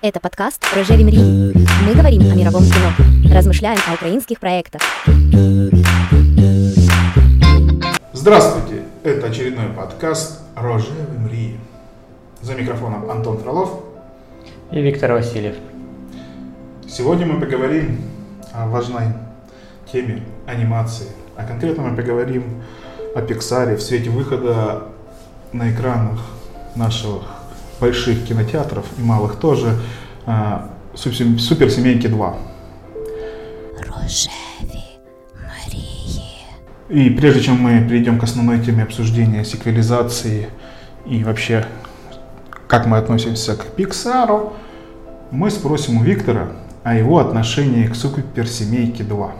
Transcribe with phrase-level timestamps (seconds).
[0.00, 1.54] Это подкаст «Рожеві мрії».
[1.86, 2.92] Мы говорим о мировом кино,
[3.34, 4.80] размышляем о украинских проектах.
[8.12, 8.82] Здравствуйте!
[9.02, 11.56] Это очередной подкаст «Рожеві мрії».
[12.42, 13.82] За микрофоном Антон Фролов.
[14.72, 15.54] И Виктор Васильев.
[16.88, 17.98] Сегодня мы поговорим
[18.52, 19.06] о важной
[19.92, 21.08] теме анимации.
[21.36, 22.44] А конкретно мы поговорим
[23.16, 24.82] о Пиксаре в свете выхода
[25.52, 26.20] на экранах
[26.76, 27.22] наших
[27.79, 29.79] больших кинотеатров и малых тоже
[30.25, 32.33] а, «Супер- «Суперсемейки 2».
[33.79, 34.83] Рожеві
[35.35, 36.45] мрії.
[36.89, 40.47] И прежде чем мы перейдем к основной теме обсуждения секвелизации
[41.11, 41.65] и вообще
[42.67, 44.53] как мы относимся к Пиксару,
[45.31, 46.47] мы спросим у Виктора
[46.83, 49.31] о его отношении к Суперсемейке 2.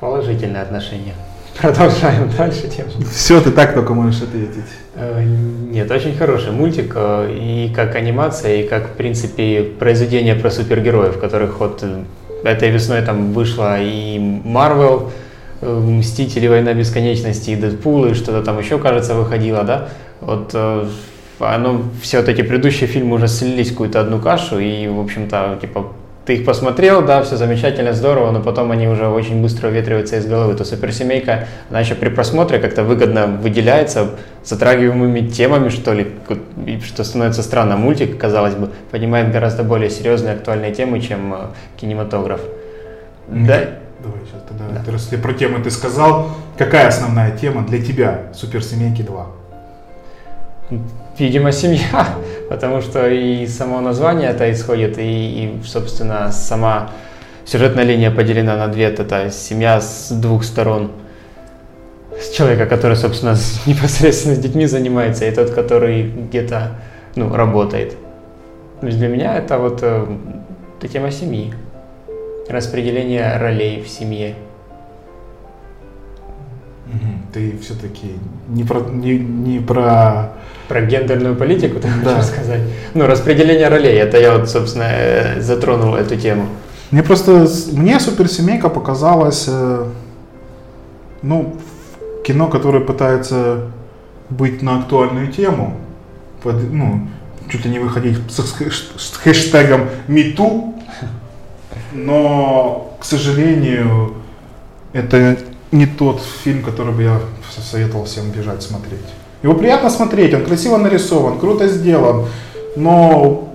[0.00, 1.14] Положительное отношение.
[1.59, 2.89] Продолжаем дальше тему.
[3.11, 4.65] Все, ты так только можешь ответить.
[4.95, 10.49] Э, Нет, очень хороший мультик, э, и как анимация, и как, в принципе, произведение про
[10.49, 12.03] супергероев, которых вот э,
[12.43, 15.11] этой весной там вышло и Марвел,
[15.61, 19.87] Мстители, Война Бесконечности, и Дэдпул, и что-то там еще, кажется, выходило, да?
[20.19, 20.53] Вот
[21.39, 25.59] оно, все вот эти предыдущие фильмы уже слились в какую-то одну кашу, и, в общем-то,
[25.61, 25.93] типа,
[26.25, 30.25] ты их посмотрел, да, все замечательно, здорово, но потом они уже очень быстро уветриваются из
[30.25, 30.55] головы.
[30.55, 34.11] То суперсемейка, она еще при просмотре как-то выгодно выделяется
[34.45, 36.11] затрагиваемыми темами, что ли,
[36.85, 37.75] что становится странно.
[37.75, 41.37] Мультик, казалось бы, поднимает гораздо более серьезные актуальные темы, чем э,
[41.77, 42.41] кинематограф.
[43.27, 43.59] Да,
[44.03, 48.23] Давай сейчас тогда, ты раз ты про темы ты сказал, какая основная тема для тебя
[48.33, 49.27] Суперсемейки 2?
[51.17, 52.15] Видимо, семья,
[52.49, 56.89] потому что и само название это исходит, и, и, собственно, сама
[57.45, 58.85] сюжетная линия поделена на две.
[58.85, 60.91] Это семья с двух сторон.
[62.19, 66.71] С человека, который, собственно, непосредственно с детьми занимается, и тот, который где-то
[67.15, 67.95] ну, работает.
[68.79, 70.05] То есть для меня это вот э,
[70.79, 71.53] это тема семьи.
[72.49, 74.35] Распределение ролей в семье.
[77.33, 78.17] Ты все-таки
[78.49, 80.33] не про, не, не про
[80.67, 82.15] Про гендерную политику, ты Да.
[82.15, 82.61] хочешь сказать?
[82.93, 86.47] Ну, распределение ролей, это я вот, собственно, э, затронул эту тему.
[86.91, 89.85] Мне просто, мне суперсемейка показалась, э,
[91.21, 91.55] ну,
[92.25, 93.69] кино, которое пытается
[94.29, 95.77] быть на актуальную тему,
[96.43, 97.07] под- ну,
[97.49, 100.73] чуть ли не выходить с, хэш- с хэштегом #MeToo,
[101.93, 104.13] но, к сожалению,
[104.93, 105.37] это
[105.71, 107.19] не тот фильм, который бы я
[107.59, 109.01] советовал всем бежать смотреть.
[109.43, 112.25] Его приятно смотреть, он красиво нарисован, круто сделан,
[112.75, 113.53] но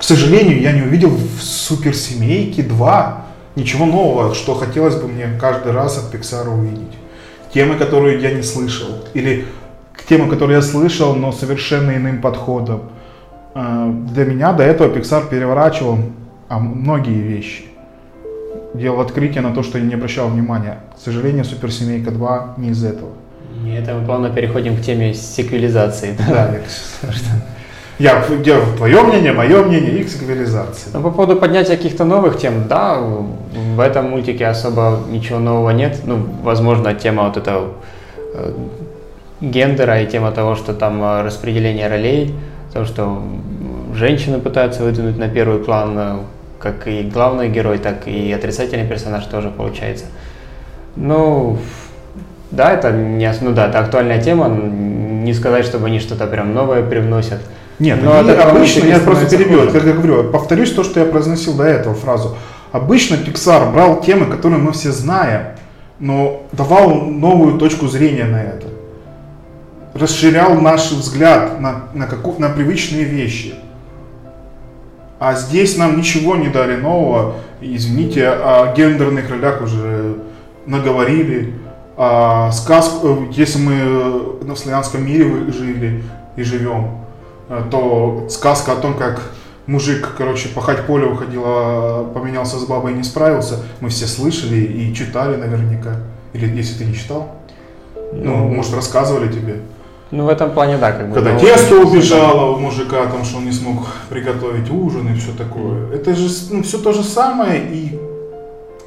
[0.00, 5.72] к сожалению, я не увидел в Суперсемейке 2 ничего нового, что хотелось бы мне каждый
[5.72, 6.96] раз от Pixar увидеть.
[7.52, 8.88] Темы, которые я не слышал.
[9.12, 9.44] Или
[10.08, 12.84] темы, которые я слышал, но совершенно иным подходом.
[13.54, 15.98] Э, Для меня до этого Pixar переворачивал
[16.48, 17.66] а, многие вещи.
[18.72, 20.80] Делал открытие на то, что я не обращал внимания.
[20.96, 23.10] К сожалению, Суперсемейка 2 не из этого.
[23.64, 26.16] И это мы плавно переходим к теме секвелизации.
[26.28, 26.50] Да,
[28.00, 30.88] я, я, твое мнение, мое мнение и к цивилизации.
[30.94, 36.00] Но по поводу поднятия каких-то новых тем, да, в этом мультике особо ничего нового нет.
[36.04, 37.74] Ну, возможно, тема вот этого
[38.34, 38.54] э,
[39.42, 42.34] гендера и тема того, что там э, распределение ролей,
[42.72, 43.22] то, что
[43.94, 46.16] женщины пытаются выдвинуть на первый план, э,
[46.58, 50.06] как и главный герой, так и отрицательный персонаж тоже получается.
[50.96, 51.58] Ну,
[52.50, 54.48] да, это не, ну да, это актуальная тема.
[54.48, 57.40] Не сказать, чтобы они что-то прям новое привносят.
[57.78, 61.06] Нет, Но от этого обычно, я просто перебил, как я говорю, повторюсь то, что я
[61.06, 62.36] произносил до этого фразу.
[62.72, 65.42] Обычно Pixar брал темы, которые мы все знаем,
[65.98, 68.66] но давал новую точку зрения на это.
[69.94, 73.54] Расширял наш взгляд на, на, каку- на привычные вещи.
[75.18, 77.34] А здесь нам ничего не дали нового.
[77.60, 80.16] Извините, о гендерных ролях уже
[80.66, 81.54] наговорили.
[82.02, 86.02] А сказку, э, если мы э, на славянском мире жили
[86.34, 86.92] и живем,
[87.50, 89.20] э, то сказка о том, как
[89.66, 94.56] мужик, короче, пахать поле уходил, а поменялся с бабой и не справился, мы все слышали
[94.56, 95.96] и читали наверняка.
[96.32, 97.34] Или если ты не читал,
[98.14, 99.56] ну, может, рассказывали тебе.
[100.10, 101.14] Ну, в этом плане, да, как бы.
[101.14, 103.76] Когда тесто убежало у мужика, там, что он не смог
[104.08, 105.92] приготовить ужин и все такое.
[105.92, 108.00] Это же ну, все то же самое, и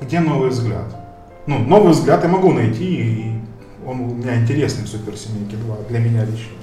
[0.02, 1.03] где новый взгляд?
[1.46, 3.34] Ну, новый взгляд я могу найти, и
[3.86, 6.54] он у меня интересный в Суперсемейке 2, для меня лично.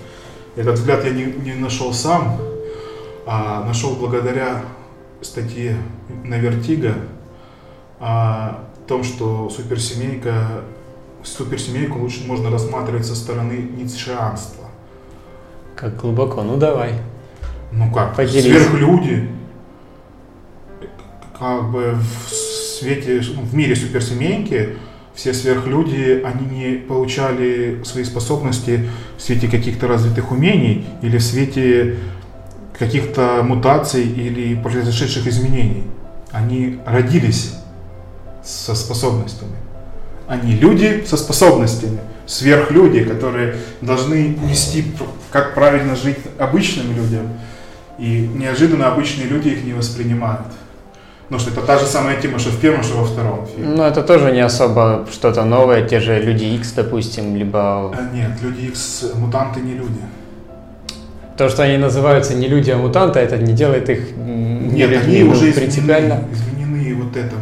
[0.56, 2.38] Этот взгляд я не, не нашел сам,
[3.26, 4.62] а нашел благодаря
[5.20, 5.76] статье
[6.24, 6.94] на Вертига
[8.00, 10.64] о том, что суперсемейка
[11.22, 14.64] суперсемейку лучше можно рассматривать со стороны ницшеанства.
[15.76, 16.42] Как глубоко?
[16.42, 16.94] Ну, давай.
[17.72, 18.44] Ну как, Поделись.
[18.44, 19.30] сверхлюди,
[21.38, 22.49] как бы в
[22.80, 24.70] свете, в мире суперсемейки
[25.14, 28.88] все сверхлюди, они не получали свои способности
[29.18, 31.96] в свете каких-то развитых умений или в свете
[32.78, 35.84] каких-то мутаций или произошедших изменений.
[36.30, 37.54] Они родились
[38.42, 39.56] со способностями.
[40.26, 44.84] Они люди со способностями, сверхлюди, которые должны нести,
[45.30, 47.28] как правильно жить обычным людям.
[47.98, 50.46] И неожиданно обычные люди их не воспринимают.
[51.30, 53.76] Ну, что это та же самая тема, что в первом, что во втором фильме.
[53.76, 57.94] Ну, это тоже не особо что-то новое, те же Люди X, допустим, либо...
[57.96, 60.00] А, нет, Люди X, мутанты не люди.
[61.36, 65.22] То, что они называются не люди, а мутанты, это не делает их Нет, людьми, они
[65.22, 66.24] ну, уже принципиально.
[66.32, 67.36] Изменены, изменены вот это.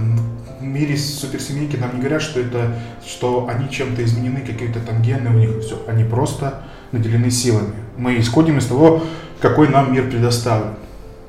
[0.60, 2.74] В мире суперсемейки нам не говорят, что это,
[3.06, 5.82] что они чем-то изменены, какие-то там гены у них, все.
[5.88, 6.60] Они просто
[6.92, 7.72] наделены силами.
[7.96, 9.02] Мы исходим из того,
[9.40, 10.74] какой нам мир предоставлен.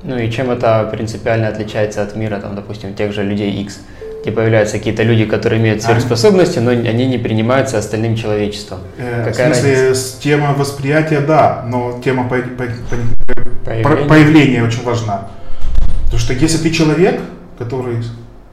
[0.02, 3.80] Ну и чем это принципиально отличается от мира, там, допустим, тех же людей X,
[4.22, 8.80] где появляются какие-то люди, которые имеют сверхспособности, но они не принимаются остальным человечеством.
[8.98, 10.20] Э, Какая в смысле, разница?
[10.22, 12.96] тема восприятия, да, но тема по, по, по,
[13.64, 14.08] появления.
[14.08, 15.28] появления очень важна.
[16.04, 17.20] Потому что если ты человек,
[17.58, 17.98] который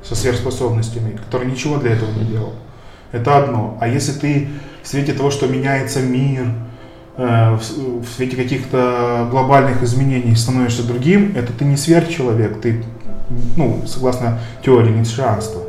[0.03, 2.53] со сверхспособностями, который ничего для этого не делал,
[3.11, 3.77] это одно.
[3.81, 4.47] А если ты
[4.83, 6.45] в свете того, что меняется мир,
[7.17, 12.83] в свете каких-то глобальных изменений становишься другим, это ты не сверхчеловек, ты,
[13.55, 15.63] ну, согласно теории ницшеанства.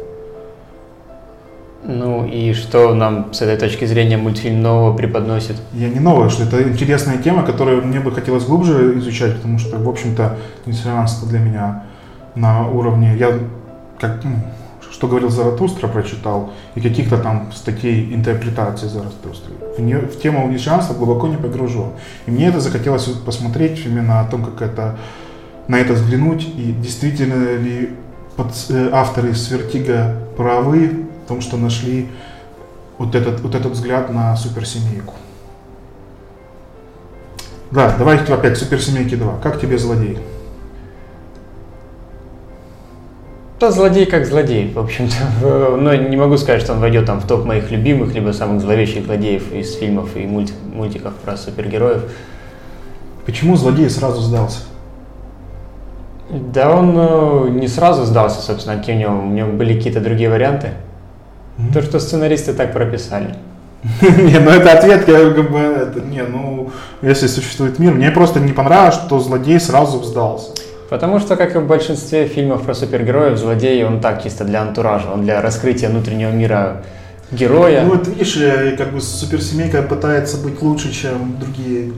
[1.85, 5.57] Ну и что нам с этой точки зрения мультфильм нового преподносит?
[5.73, 9.79] Я не новое, что это интересная тема, которую мне бы хотелось глубже изучать, потому что,
[9.79, 10.37] в общем-то,
[10.67, 11.85] ницшеанство для меня
[12.35, 13.33] на уровне, я
[13.99, 14.33] как, ну,
[14.91, 19.53] что говорил Заратустра, прочитал, и каких-то там статей интерпретации Заратустры.
[19.77, 21.91] В, не, в тему уничанства глубоко не погружен.
[22.27, 24.99] И мне это захотелось посмотреть именно о том, как это,
[25.69, 27.91] на это взглянуть, и действительно ли
[28.37, 32.09] под, э, авторы Свертига правы в том, что нашли
[32.97, 35.15] вот этот, вот этот взгляд на суперсемейку.
[37.71, 39.41] Да, давайте опять суперсемейки 2.
[39.43, 40.19] Как тебе злодей?
[43.61, 45.77] Да, злодей как злодей, в общем-то.
[45.77, 49.05] Но не могу сказать, что он войдет там в топ моих любимых, либо самых зловещих
[49.05, 52.03] злодеев из фильмов и мульти мультиков про супергероев.
[53.27, 54.61] Почему злодей сразу сдался?
[56.31, 60.31] Да он э, не сразу сдался, собственно, какие у него, у него были какие-то другие
[60.31, 60.69] варианты.
[61.57, 61.73] Mm-hmm.
[61.73, 63.35] То, что сценаристы так прописали.
[64.01, 66.71] Не, ну это ответ, как бы, это, не, ну,
[67.01, 67.95] если существует мир.
[67.95, 70.51] Мне просто не понравилось, что злодей сразу сдался.
[70.89, 75.13] Потому что, как и в большинстве фильмов про супергероев, злодей, он так чисто для антуража,
[75.13, 76.83] он для раскрытия внутреннего мира
[77.31, 77.83] героя.
[77.83, 81.93] Ну вот видишь, э, как бы суперсемейка пытается быть лучше, чем другие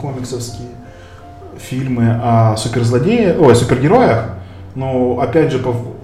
[0.00, 0.68] комиксовские
[1.58, 4.30] фильмы о суперзлодеях, ой, о супергероях,
[4.74, 5.62] но опять же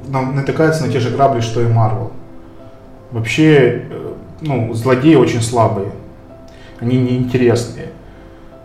[0.08, 2.12] натыкается на те же грабли, что и Марвел.
[3.10, 5.90] Вообще, э, ну, злодеи очень слабые,
[6.80, 7.85] они неинтересные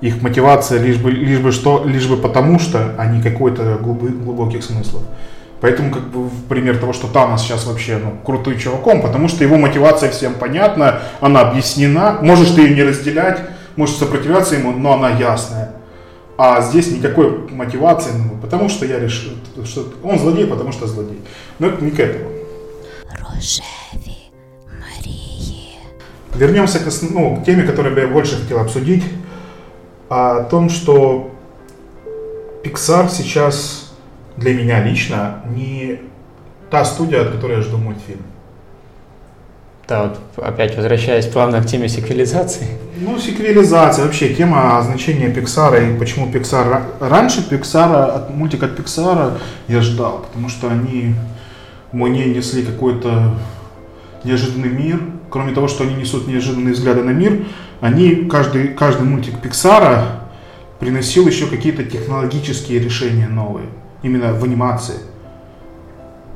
[0.02, 4.64] их мотивация лишь бы, лишь бы что, лишь бы потому что, а не какой-то глубоких
[4.64, 5.04] смыслов.
[5.62, 9.58] Поэтому, как бы, пример того, что Танос сейчас вообще ну, крутой чуваком, потому что его
[9.58, 13.40] мотивация всем понятна, она объяснена, можешь ты ее не разделять,
[13.76, 15.74] можешь сопротивляться ему, но она ясная.
[16.36, 19.34] А здесь никакой мотивации, ну, потому что я решил,
[19.64, 21.22] что он злодей, потому что злодей.
[21.60, 22.32] Но это не к этому.
[23.12, 24.32] Рожеви
[24.66, 25.76] Марии.
[26.34, 29.04] Вернемся к, ну, к теме, которую я больше хотел обсудить
[30.12, 31.32] о том, что
[32.66, 33.94] Pixar сейчас
[34.36, 36.02] для меня лично не
[36.70, 38.20] та студия, от которой я жду мультфильм.
[39.88, 40.04] Да,
[40.36, 42.68] вот опять возвращаясь плавно к теме секвелизации.
[42.98, 46.82] Ну, секвелизация, вообще тема о значении Pixar и почему Pixar...
[47.00, 49.40] Раньше Pixar, от, мультик от Pixar
[49.70, 51.16] я ждал, потому что они
[51.94, 53.34] мне несли какой-то
[54.26, 55.00] неожиданный мир.
[55.32, 57.46] Кроме того, что они несут неожиданные взгляды на мир,
[57.80, 60.28] они, каждый, каждый мультик Пиксара
[60.80, 63.68] приносил еще какие-то технологические решения новые,
[64.04, 64.98] именно в анимации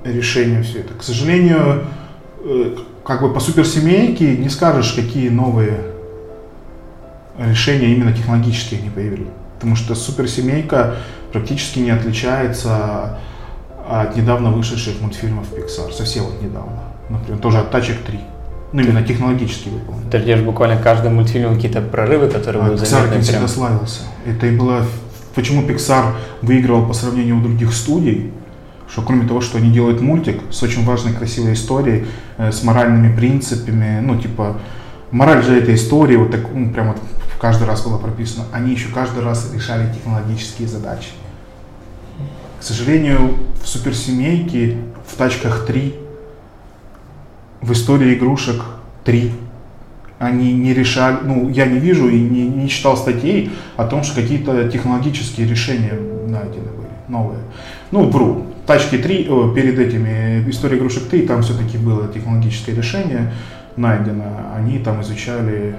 [0.05, 0.93] решения все это.
[0.93, 1.87] К сожалению,
[2.39, 5.81] э, как бы по суперсемейке не скажешь, какие новые
[7.37, 9.27] решения именно технологические они появились.
[9.55, 10.95] Потому что суперсемейка
[11.33, 13.19] практически не отличается
[13.89, 15.91] от недавно вышедших мультфильмов Pixar.
[15.91, 16.83] Совсем вот недавно.
[17.09, 18.19] Например, тоже от Тачек 3.
[18.75, 20.09] Ну, именно технологически выполнен.
[20.09, 23.15] Ты ждешь буквально каждый мультфильм какие-то прорывы, которые а, будут Pixar заметны.
[23.15, 24.01] Pixar всегда славился.
[24.25, 24.85] Это и было...
[25.33, 28.33] Почему Pixar выигрывал по сравнению у других студий?
[28.89, 32.05] Что кроме того, что они делают мультик с очень важной красивой историей,
[32.37, 34.57] э, с моральными принципами, ну, типа,
[35.09, 36.97] мораль же этой истории, вот так, ну, прям вот
[37.39, 41.11] каждый раз было прописано, они еще каждый раз решали технологические задачи.
[42.59, 44.75] сожалению, в суперсемейке,
[45.07, 45.95] в тачках 3,
[47.65, 48.63] в истории игрушек
[49.05, 49.31] 3,
[50.19, 54.21] они не решали, ну, я не вижу и не, не читал статей о том, что
[54.21, 55.93] какие-то технологические решения
[56.27, 57.39] найдены были, новые.
[57.91, 58.45] Ну, вру.
[58.65, 63.31] Тачки 3, о, перед этими, история игрушек 3, там все-таки было технологическое решение
[63.75, 64.23] найдено.
[64.55, 65.75] Они там изучали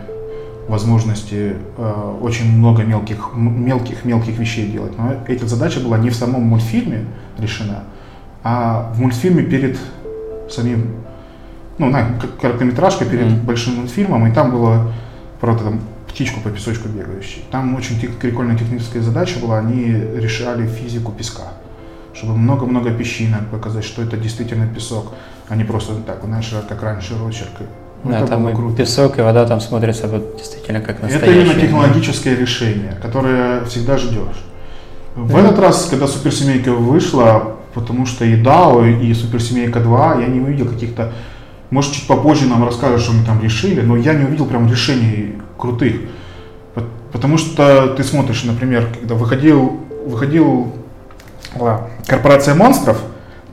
[0.69, 4.99] возможности э, очень много мелких, мелких, мелких вещей делать.
[4.99, 7.05] Но эта задача была не в самом мультфильме
[7.39, 7.85] решена,
[8.43, 9.79] а в мультфильме перед
[10.51, 10.97] самим,
[11.79, 12.07] ну, на,
[12.41, 13.45] короткометражка перед mm.
[13.45, 14.93] большим мультфильмом, и там было
[15.41, 17.45] про там, птичку по песочку бегающей.
[17.51, 19.85] Там очень прикольная техническая задача была, они
[20.17, 21.53] решали физику песка,
[22.15, 25.13] чтобы много-много песчинок показать, что это действительно песок,
[25.49, 27.67] а не просто так, знаешь, как раньше росчеркой.
[28.05, 28.77] Ну, да, там и круто.
[28.77, 31.31] песок, и вода там смотрится вот действительно как настоящее.
[31.31, 34.45] Это именно технологическое решение, которое всегда ждешь.
[35.17, 35.41] В да.
[35.41, 40.67] этот раз, когда суперсемейка вышла, потому что и DAO, и суперсемейка 2, я не увидел
[40.67, 41.13] каких-то...
[41.71, 45.35] Может, чуть попозже нам расскажешь, что мы там решили, но я не увидел прям решений
[45.59, 45.97] крутых.
[47.13, 50.73] Потому что ты смотришь, например, когда выходил, выходил
[52.07, 53.03] корпорация монстров,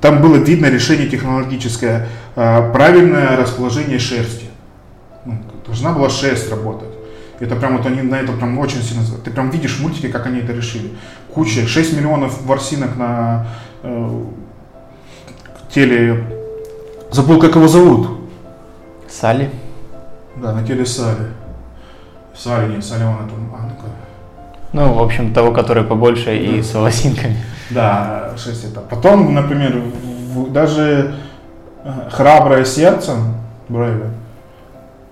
[0.01, 4.47] там было видно решение технологическое, а, правильное расположение шерсти.
[5.25, 6.89] Ну, должна была шерсть работать.
[7.39, 9.03] Это прям вот они на это прям очень сильно...
[9.23, 10.91] Ты прям видишь мультики, как они это решили.
[11.33, 13.47] Куча, 6 миллионов ворсинок на
[13.81, 14.23] э,
[15.73, 16.42] теле...
[17.13, 18.07] Забыл, как его зовут.
[19.07, 19.51] Салли.
[20.35, 21.27] Да, на теле Салли.
[22.35, 23.35] Салли, нет, Салли он это...
[23.53, 23.87] А, ну-ка.
[24.73, 26.31] Ну, в общем, того, который побольше да.
[26.33, 27.37] и с волосинками.
[27.69, 28.81] Да, 6 это.
[28.81, 29.79] Потом, например,
[30.49, 31.13] даже
[31.83, 33.15] э, храброе сердце
[33.69, 34.09] Брейва,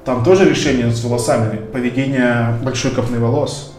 [0.04, 3.78] там тоже решение с волосами, поведение большой копны волос.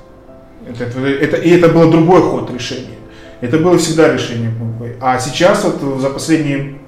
[0.68, 2.98] Это, это, это, и это было другой ход решения.
[3.40, 4.52] Это было всегда решение.
[5.00, 6.81] А сейчас вот за последние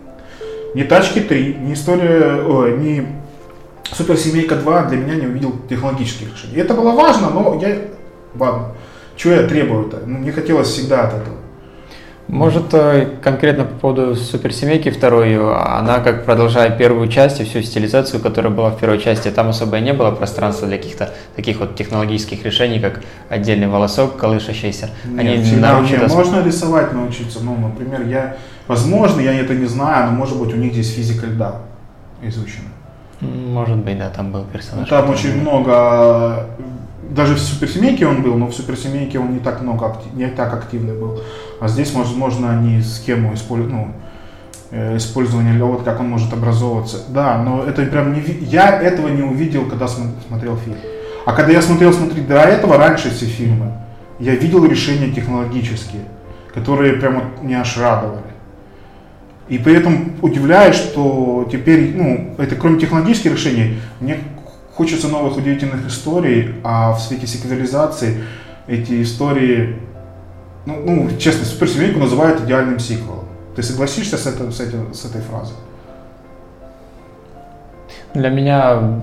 [0.75, 3.07] не тачки 3, не история, о, не
[3.93, 6.57] суперсемейка 2 для меня не увидел технологических решений.
[6.57, 7.79] Это было важно, но я,
[8.39, 8.73] ладно,
[9.17, 10.03] что я требую-то?
[10.07, 11.37] Ну, мне хотелось всегда от этого.
[12.29, 18.21] Может, э, конкретно по поводу суперсемейки второй, она как продолжая первую часть и всю стилизацию,
[18.21, 22.43] которая была в первой части, там особо не было пространства для каких-то таких вот технологических
[22.45, 24.91] решений, как отдельный волосок колышащийся.
[25.05, 26.09] Нет, Они всегда научат...
[26.09, 28.37] Можно рисовать научиться, ну, например, я,
[28.69, 31.61] возможно, я это не знаю, но может быть у них здесь физика льда
[32.23, 32.69] изучена.
[33.21, 34.89] Может быть, да, там был персонаж.
[34.89, 36.47] Там очень много
[37.11, 40.99] даже в суперсемейке он был, но в суперсемейке он не так много, не так активный
[40.99, 41.21] был.
[41.61, 43.89] А здесь, возможно, они схему используют, ну,
[44.71, 46.99] э, использования вот как он может образовываться.
[47.09, 50.77] Да, но это прям не я этого не увидел, когда смотрел фильм.
[51.27, 53.73] А когда я смотрел, смотри, до этого раньше все фильмы,
[54.19, 56.03] я видел решения технологические,
[56.53, 58.35] которые прям вот меня аж радовали.
[59.49, 64.19] И при этом удивляюсь, что теперь, ну, это кроме технологических решений, мне
[64.77, 68.25] Хочется новых удивительных историй, а в свете секвелизации
[68.67, 69.79] эти истории,
[70.67, 73.25] ну, ну честно, суперсемейку называют идеальным сиквелом.
[73.55, 75.57] Ты согласишься с, это, с, этим, с этой фразой?
[78.15, 79.03] Для меня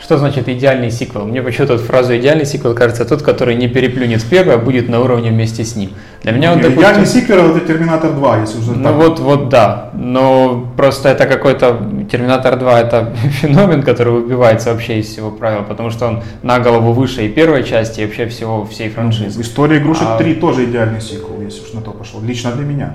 [0.00, 1.26] что значит идеальный сиквел?
[1.26, 5.00] Мне почему-то фразу идеальный сиквел кажется тот, который не переплюнет в первый, а будет на
[5.00, 5.90] уровне вместе с ним.
[6.22, 6.80] Для меня он допустим...
[6.80, 8.94] Идеальный сиквел это Терминатор 2, если уже Ну так.
[8.94, 9.90] вот, вот да.
[9.94, 15.90] Но просто это какой-то Терминатор 2 это феномен, который выбивается вообще из всего правила, потому
[15.90, 19.38] что он на голову выше и первой части, и вообще всего всей франшизы.
[19.38, 20.18] Ну, история игрушек а...
[20.18, 22.20] 3 тоже идеальный сиквел, если уж на то пошло.
[22.22, 22.92] Лично для меня.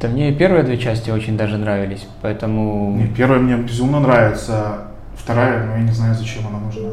[0.00, 2.96] Да мне и первые две части очень даже нравились, поэтому...
[2.96, 4.87] Не, первая мне безумно нравится.
[5.18, 6.88] Вторая, ну я не знаю, зачем она нужна.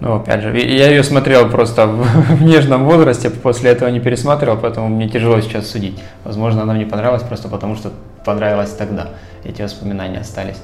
[0.00, 2.02] Ну, опять же, я ее смотрел просто в,
[2.36, 6.02] в нежном возрасте, после этого не пересматривал, поэтому мне тяжело сейчас судить.
[6.24, 7.92] Возможно, она мне понравилась просто потому, что
[8.24, 9.10] понравилась тогда.
[9.44, 10.56] Эти воспоминания остались.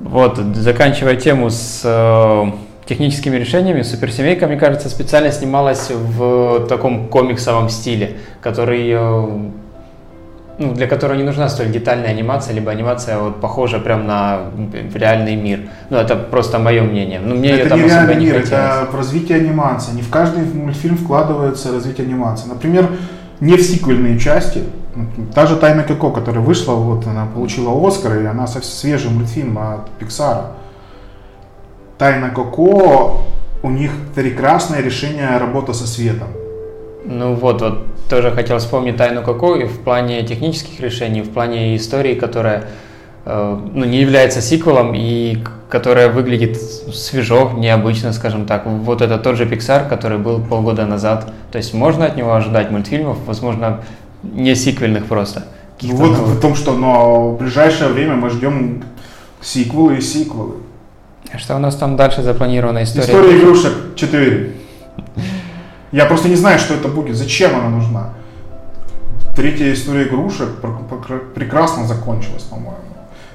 [0.00, 2.44] Вот, заканчивая тему с э,
[2.86, 9.50] техническими решениями, суперсемейка, мне кажется, специально снималась в таком комиксовом стиле, который э,
[10.58, 14.50] ну, для которого не нужна столь детальная анимация, либо анимация вот похожа прям на
[14.94, 15.60] реальный мир.
[15.90, 17.20] Ну, это просто мое мнение.
[17.20, 18.48] Ну, мне это не реальный не мир, хотелось.
[18.48, 19.92] это развитие анимации.
[19.92, 22.48] Не в каждый мультфильм вкладывается развитие анимации.
[22.48, 22.88] Например,
[23.40, 24.62] не в сиквельные части.
[25.34, 29.90] Та же Тайна Коко, которая вышла, вот она получила Оскар, и она свежий мультфильм от
[29.98, 30.52] Пиксара.
[31.98, 33.22] Тайна Коко,
[33.62, 36.28] у них прекрасное решение работа со светом.
[37.06, 41.76] Ну вот, вот тоже хотел вспомнить «Тайну Коко» и в плане технических решений, в плане
[41.76, 42.64] истории, которая
[43.24, 48.66] э, ну, не является сиквелом и которая выглядит свежо, необычно, скажем так.
[48.66, 51.32] Вот это тот же Pixar, который был полгода назад.
[51.50, 53.80] То есть можно от него ожидать мультфильмов, возможно,
[54.22, 55.46] не сиквельных просто.
[55.82, 56.36] Ну вот новых.
[56.36, 58.84] в том, что но в ближайшее время мы ждем
[59.40, 60.54] сиквелы и сиквелы.
[61.32, 63.06] А что у нас там дальше запланирована история?
[63.06, 64.52] История игрушек 4.
[65.94, 68.14] Я просто не знаю, что это будет, зачем она нужна.
[69.36, 70.48] Третья история игрушек
[71.36, 72.80] прекрасно закончилась, по-моему.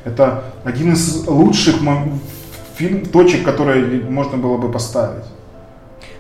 [0.03, 1.75] Это один из лучших
[2.75, 5.23] фильм, точек, которые можно было бы поставить.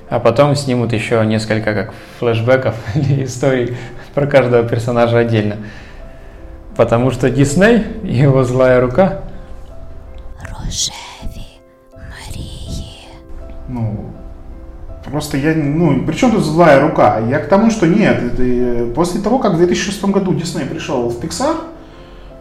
[0.09, 3.75] А потом снимут еще несколько как флешбеков или историй
[4.13, 5.57] про каждого персонажа отдельно.
[6.77, 9.23] Потому что Дисней и его злая рука.
[10.39, 11.59] Рожеви
[11.93, 13.09] Марии.
[13.67, 13.98] Ну,
[15.09, 17.19] просто я, ну, при чем тут злая рука?
[17.29, 21.09] Я к тому, что нет, это, э, после того, как в 2006 году Дисней пришел
[21.09, 21.55] в Pixar,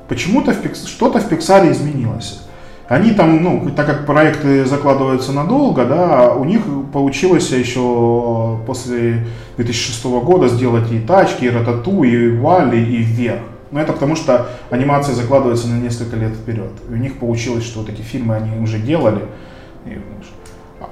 [0.09, 0.55] почему-то
[0.87, 2.41] что-то в Pixar изменилось.
[2.89, 10.05] Они там, ну, так как проекты закладываются надолго, да, у них получилось еще после 2006
[10.25, 13.43] года сделать и тачки, и ратату, и вали, и вверх.
[13.71, 16.71] Но это потому, что анимация закладывается на несколько лет вперед.
[16.89, 19.21] И у них получилось, что вот эти фильмы они уже делали.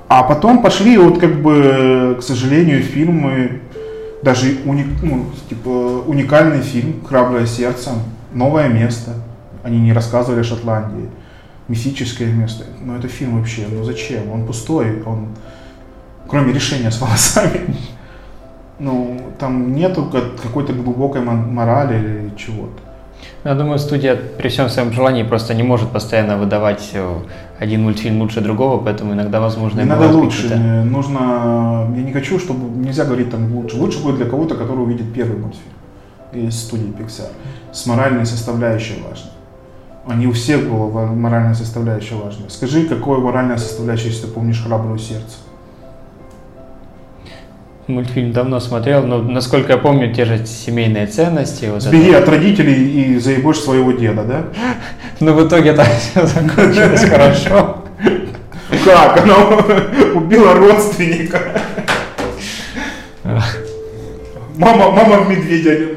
[0.08, 3.60] А потом пошли вот как бы, к сожалению, фильмы,
[4.22, 7.90] даже уник, ну, типа, уникальный фильм «Храброе сердце»,
[8.32, 9.12] «Новое место».
[9.62, 11.08] Они не рассказывали о Шотландии
[11.68, 12.64] мифическое место.
[12.80, 14.30] Но это фильм вообще, ну зачем?
[14.30, 15.28] Он пустой, он,
[16.28, 17.76] кроме решения с волосами,
[18.78, 20.10] ну, там нету
[20.42, 22.80] какой-то глубокой морали или чего-то.
[23.44, 27.18] Я думаю, студия при всем своем желании просто не может постоянно выдавать э,
[27.58, 30.54] один мультфильм лучше другого, поэтому иногда, возможно, не надо лучше.
[30.84, 33.76] Нужно, я не хочу, чтобы нельзя говорить там лучше.
[33.76, 35.72] Лучше будет для кого-то, который увидит первый мультфильм
[36.32, 37.28] из студии Pixar.
[37.72, 39.30] С моральной составляющей важно.
[40.06, 42.48] Они у всех была моральная составляющая важная.
[42.48, 45.38] Скажи, какое моральная составляющая, если ты помнишь «Храброе сердце»?
[47.86, 51.66] Мультфильм давно смотрел, но, насколько я помню, те же семейные ценности.
[51.66, 52.18] Вот Сбеги это...
[52.18, 54.44] от родителей и заебешь своего деда, да?
[55.20, 57.84] Ну, в итоге так все закончилось хорошо.
[58.84, 59.22] Как?
[59.22, 59.36] Она
[60.14, 61.40] убила родственника.
[64.56, 65.96] Мама, мама медведя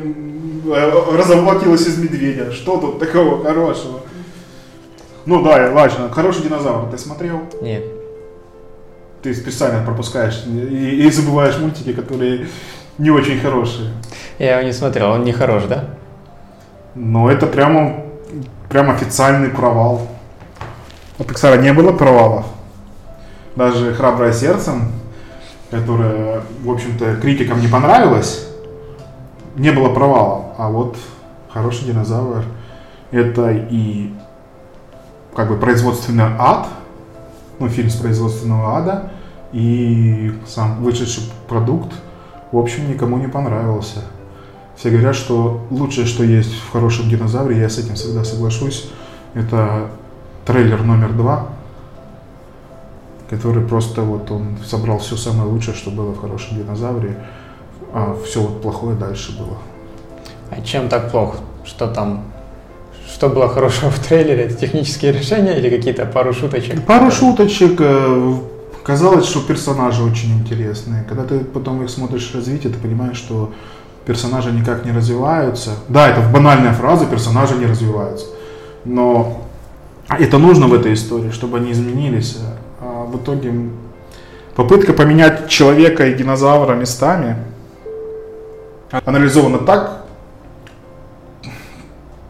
[0.71, 2.51] Э, разоблачилась из медведя.
[2.51, 4.01] Что тут такого хорошего?
[5.25, 6.09] Ну да, важно.
[6.09, 7.41] Хороший динозавр ты смотрел?
[7.61, 7.83] Нет.
[9.21, 12.47] Ты специально пропускаешь и, и забываешь мультики, которые
[12.97, 13.91] не очень хорошие.
[14.37, 15.85] Я его не смотрел, он не хорош, да?
[16.95, 18.05] Ну это прямо,
[18.69, 20.07] прям официальный провал.
[21.17, 22.45] У Pixar не было провалов.
[23.55, 24.73] Даже «Храброе сердце»,
[25.69, 28.47] которое, в общем-то, критикам не понравилось,
[29.55, 30.53] не было провала.
[30.57, 30.97] А вот
[31.51, 32.43] хороший динозавр
[33.11, 34.13] это и
[35.35, 36.67] как бы производственный ад,
[37.59, 39.11] ну, фильм с производственного ада,
[39.51, 41.93] и сам вышедший продукт,
[42.51, 44.03] в общем, никому не понравился.
[44.75, 48.89] Все говорят, что лучшее, что есть в хорошем динозавре, я с этим всегда соглашусь,
[49.33, 49.89] это
[50.45, 51.49] трейлер номер два,
[53.29, 57.17] который просто вот он собрал все самое лучшее, что было в хорошем динозавре
[57.93, 59.57] а все вот плохое дальше было.
[60.51, 61.37] А чем так плохо?
[61.63, 62.23] Что там?
[63.11, 64.43] Что было хорошего в трейлере?
[64.43, 66.85] Это технические решения или какие-то пару шуточек?
[66.85, 67.79] Пару шуточек.
[67.79, 68.33] Э,
[68.83, 71.03] казалось, что персонажи очень интересные.
[71.03, 73.51] Когда ты потом их смотришь развитие, ты понимаешь, что
[74.05, 75.71] персонажи никак не развиваются.
[75.87, 78.27] Да, это банальная фраза, персонажи не развиваются.
[78.85, 79.45] Но
[80.07, 82.37] это нужно в этой истории, чтобы они изменились.
[82.79, 83.53] А в итоге
[84.55, 87.35] попытка поменять человека и динозавра местами–
[88.91, 90.05] анализовано так,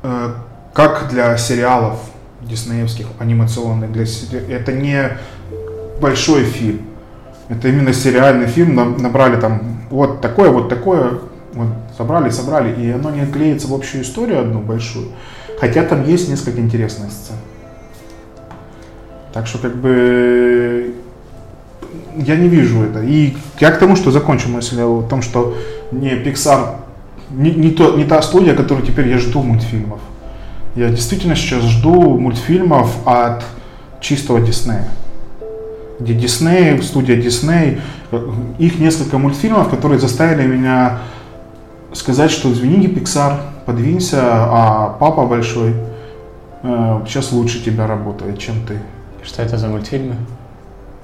[0.04, 0.34] э,
[0.80, 2.00] как для сериалов
[2.39, 3.92] диснеевских, анимационных.
[3.92, 4.06] Для,
[4.50, 5.18] это не
[6.00, 6.84] большой фильм.
[7.50, 8.76] Это именно сериальный фильм.
[8.76, 11.20] Набрали там вот такое, вот такое.
[11.52, 12.82] Вот, собрали, собрали.
[12.82, 15.08] И оно не клеится в общую историю одну большую.
[15.60, 17.36] Хотя там есть несколько интересных сцен.
[19.34, 20.96] Так что как бы
[22.15, 23.04] я не вижу это.
[23.04, 25.58] И я к тому, что закончу мысль о том, что
[25.92, 26.76] не Pixar,
[27.32, 30.00] не, не, то, не та студия, которую теперь я жду мультфильмов.
[30.76, 33.44] Я действительно сейчас жду мультфильмов от
[34.00, 34.88] чистого Диснея.
[36.00, 37.82] Где Дисней, студия Дисней,
[38.58, 41.00] их несколько мультфильмов, которые заставили меня
[41.94, 45.76] сказать, что извините, Pixar, подвинься, а папа большой
[46.64, 48.80] э, сейчас лучше тебя работает, чем ты.
[49.24, 50.16] Что это за мультфильмы?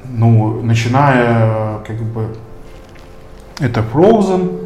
[0.05, 2.35] Ну, начиная, как бы,
[3.59, 4.61] это Frozen,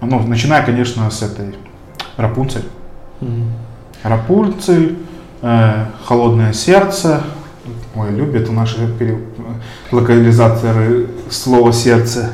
[0.00, 1.54] ну, начиная, конечно, с этой
[2.16, 2.64] Рапунцель.
[4.02, 4.98] Рапульцель,
[5.42, 7.22] э, Холодное сердце.
[7.94, 9.18] Ой, любят наши пере...
[9.90, 12.32] локализаторы слова сердце.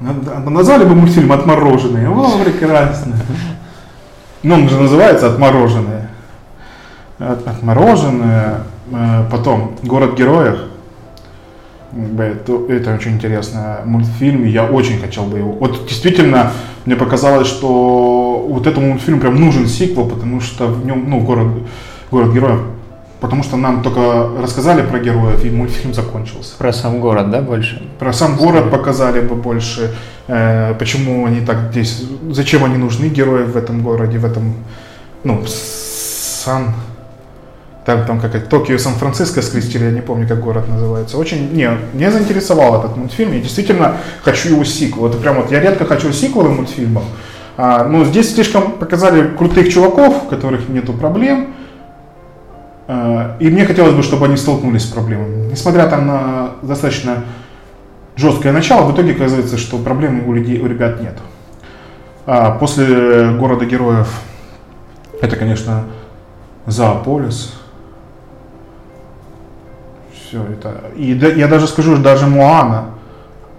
[0.00, 2.08] Назвали бы мультфильм «Отмороженные».
[2.08, 3.16] О, прекрасно.
[4.42, 6.08] Ну, он же называется «Отмороженные».
[7.18, 8.60] «Отмороженные».
[8.92, 10.60] Э, потом «Город героев».
[11.92, 15.52] Это, это очень интересный мультфильм, и я очень хотел бы его.
[15.52, 16.52] Вот действительно,
[16.84, 21.48] мне показалось, что вот этому мультфильму прям нужен сиквел, потому что в нем, ну, город,
[22.10, 22.60] город героев,
[23.20, 26.56] потому что нам только рассказали про героев, и мультфильм закончился.
[26.58, 27.82] Про сам город, да, больше?
[27.98, 29.94] Про сам город показали бы больше,
[30.26, 34.54] э, почему они так здесь, зачем они нужны, герои в этом городе, в этом,
[35.24, 36.74] ну, Сан,
[37.86, 41.16] там, там как это, Токио, Сан-Франциско скрестили, я не помню, как город называется.
[41.16, 45.06] Очень, не, мне заинтересовал этот мультфильм, я действительно хочу его сиквел.
[45.06, 47.04] Это прям вот, я редко хочу сиквелы мультфильмов,
[47.56, 51.54] а, но здесь слишком показали крутых чуваков, у которых нету проблем,
[52.88, 55.48] а, и мне хотелось бы, чтобы они столкнулись с проблемами.
[55.52, 57.24] Несмотря там на достаточно
[58.16, 61.14] жесткое начало, в итоге оказывается, что проблем у, людей, у ребят нет.
[62.26, 64.08] А, после города героев
[65.22, 65.84] это, конечно,
[66.66, 67.54] Зоополис,
[70.28, 70.90] все это.
[70.96, 72.86] И я даже скажу, даже Моана,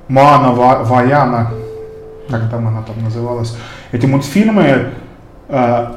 [0.07, 1.51] Моана Ваяна,
[2.29, 3.55] как там она там называлась,
[3.91, 4.89] эти мультфильмы
[5.47, 5.87] э,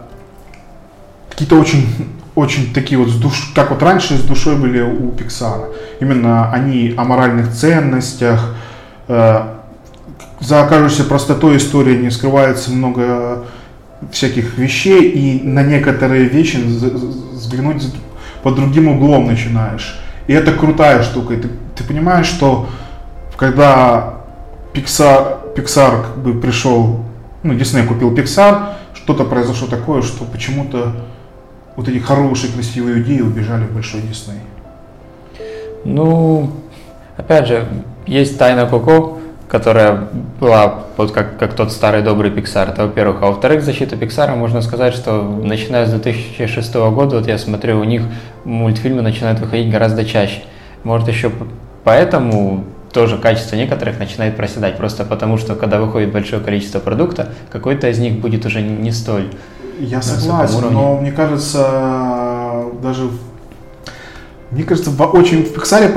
[1.30, 1.86] какие-то очень,
[2.34, 5.68] очень такие вот, с душ, как вот раньше с душой были у Пиксара.
[6.00, 8.54] Именно они о моральных ценностях,
[9.08, 9.42] э,
[10.40, 13.44] за окажущейся простотой истории не скрывается много
[14.10, 17.86] всяких вещей, и на некоторые вещи взглянуть
[18.42, 20.00] под другим углом начинаешь.
[20.26, 21.34] И это крутая штука.
[21.34, 22.68] И ты, ты понимаешь, что
[23.36, 24.14] когда
[24.74, 27.00] Pixar, Pixar как бы пришел,
[27.42, 30.92] ну, Disney купил Pixar, что-то произошло такое, что почему-то
[31.76, 34.40] вот эти хорошие, красивые идеи убежали в большой Disney.
[35.84, 36.50] Ну,
[37.16, 37.66] опять же,
[38.06, 39.18] есть тайна Коко,
[39.50, 40.08] которая
[40.38, 43.16] была вот как, как тот старый добрый Pixar, это во-первых.
[43.20, 47.84] А во-вторых, защита Pixar, можно сказать, что начиная с 2006 года, вот я смотрю, у
[47.84, 48.02] них
[48.44, 50.42] мультфильмы начинают выходить гораздо чаще.
[50.84, 51.32] Может еще
[51.82, 57.88] поэтому тоже качество некоторых начинает проседать, просто потому что когда выходит большое количество продукта, какой-то
[57.88, 59.30] из них будет уже не столь
[59.80, 63.10] Я согласен, но мне кажется, даже
[64.52, 65.92] мне кажется, в, очень в Pixar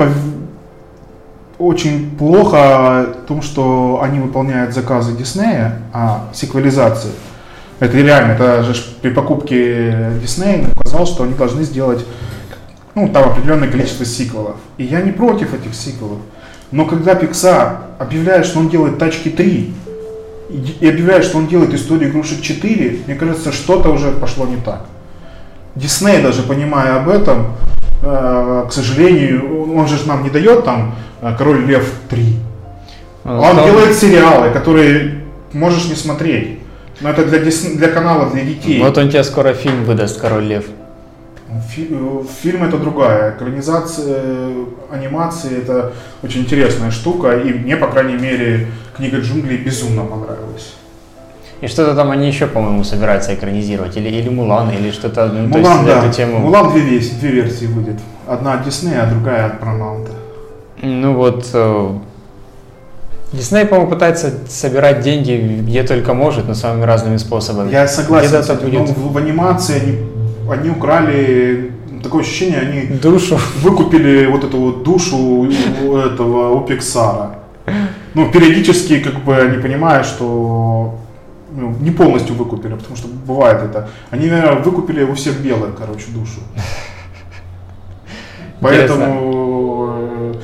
[1.58, 7.10] очень плохо том, что они выполняют заказы Диснея, а сиквелизации.
[7.80, 12.04] Это реально, это же при покупке Диснея указал, что они должны сделать
[12.94, 14.56] ну, там определенное количество сиквелов.
[14.78, 16.18] И я не против этих сиквелов.
[16.70, 19.74] Но когда Pixar объявляет, что он делает тачки 3,
[20.80, 24.86] и объявляет, что он делает историю игрушек 4, мне кажется, что-то уже пошло не так.
[25.74, 27.56] Дисней, даже понимая об этом,
[28.04, 32.36] к сожалению, он же нам не дает там Э, Король Лев 3.
[33.24, 33.64] А, Он там...
[33.64, 36.58] делает сериалы, которые можешь не смотреть.
[37.00, 38.80] Но это для, для канала, для детей.
[38.82, 40.66] Вот он тебе скоро фильм выдаст, Король Лев.
[41.70, 43.34] Фи э, фильм это другая.
[43.34, 44.50] Экранизация,
[44.90, 47.38] анимация это очень интересная штука.
[47.38, 50.43] И мне, по крайней мере, книга джунглей безумно понравилась.
[51.64, 53.96] И что-то там они еще, по-моему, собираются экранизировать.
[53.96, 55.28] Или, или Мулан, или что-то.
[55.28, 56.04] Ну, Мулан, да.
[56.04, 56.38] Эту тему...
[56.40, 57.96] Мулан две, версии, две версии будет.
[58.26, 60.10] Одна от Диснея, а другая от Paramount.
[60.82, 61.90] Ну вот, э,
[63.32, 67.72] Дисней, по-моему, пытается собирать деньги где только может, но самыми разными способами.
[67.72, 68.28] Я согласен.
[68.28, 68.90] Где-то будет...
[68.90, 71.72] в, в анимации они, они украли
[72.02, 73.38] такое ощущение, они душу.
[73.62, 77.36] выкупили вот эту вот душу у этого у Пиксара.
[78.12, 80.98] Ну, периодически, как бы, они понимают, что
[81.56, 83.88] ну, не полностью выкупили, потому что бывает это.
[84.10, 86.40] Они, наверное, выкупили у всех белых, короче, душу.
[88.60, 90.34] Поэтому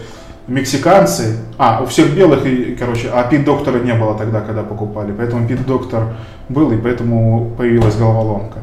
[0.47, 5.13] мексиканцы, а, у всех белых, и, короче, а Пит Доктора не было тогда, когда покупали,
[5.13, 6.15] поэтому Пит Доктор
[6.49, 8.59] был, и поэтому появилась головоломка.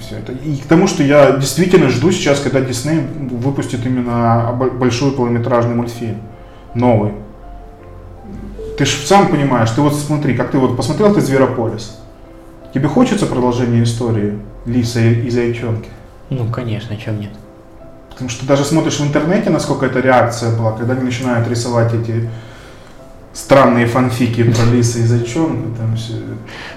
[0.00, 0.32] Все это.
[0.32, 6.18] И к тому, что я действительно жду сейчас, когда Дисней выпустит именно большой полнометражный мультфильм,
[6.74, 7.14] новый.
[8.78, 11.98] Ты же сам понимаешь, ты вот смотри, как ты вот посмотрел ты Зверополис,
[12.72, 15.88] тебе хочется продолжение истории Лиса и Зайчонки?
[16.30, 17.32] Ну, конечно, чем нет.
[18.10, 22.28] Потому что даже смотришь в интернете, насколько эта реакция была, когда они начинают рисовать эти
[23.32, 25.76] странные фанфики про лиса и зайчонка.
[25.76, 26.14] Там все.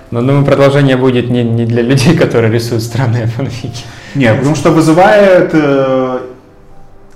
[0.10, 3.84] Но думаю, продолжение будет не, не для людей, которые рисуют странные фанфики.
[4.16, 5.52] Нет, потому что вызывает...
[5.54, 6.20] Э,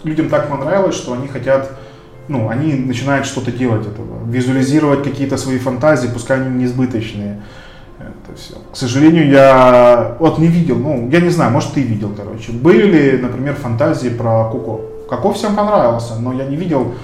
[0.03, 1.71] людям так понравилось, что они хотят...
[2.27, 4.25] Ну, они начинают что-то делать этого.
[4.25, 7.41] Визуализировать какие-то свои фантазии, пускай они несбыточные.
[7.99, 8.55] Это все.
[8.71, 12.51] К сожалению, я вот не видел, ну, я не знаю, может, ты видел, короче.
[12.51, 14.81] Были ли, например, фантазии про Куко?
[15.09, 16.95] Коко всем понравился, но я не видел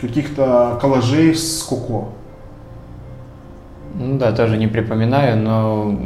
[0.00, 2.08] каких-то коллажей с Куко.
[3.94, 5.98] Ну да, тоже не припоминаю, но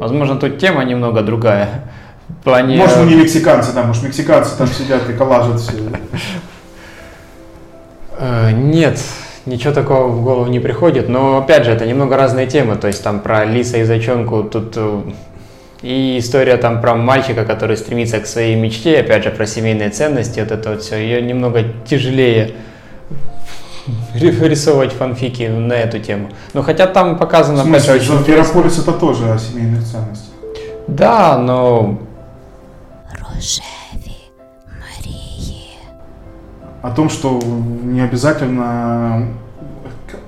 [0.00, 1.92] возможно тут тема немного другая.
[2.28, 2.76] В плане...
[2.78, 5.72] Может, мы не мексиканцы, да, может, мексиканцы там сидят и коллажат все.
[8.20, 9.00] Э, нет,
[9.46, 13.02] ничего такого в голову не приходит, но опять же, это немного разные темы, то есть
[13.02, 15.00] там про лиса и зайчонку тут э,
[15.80, 20.38] и история там про мальчика, который стремится к своей мечте, опять же, про семейные ценности,
[20.40, 22.52] вот это вот все, ее немного тяжелее
[24.14, 26.28] рисовать фанфики на эту тему.
[26.52, 27.62] Но хотя там показано...
[27.62, 30.34] В смысле, опять же, очень Зверополис это тоже о семейных ценностях.
[30.86, 31.98] Да, но...
[33.08, 33.79] Рожеви
[36.82, 37.38] О том, что
[37.82, 39.28] не обязательно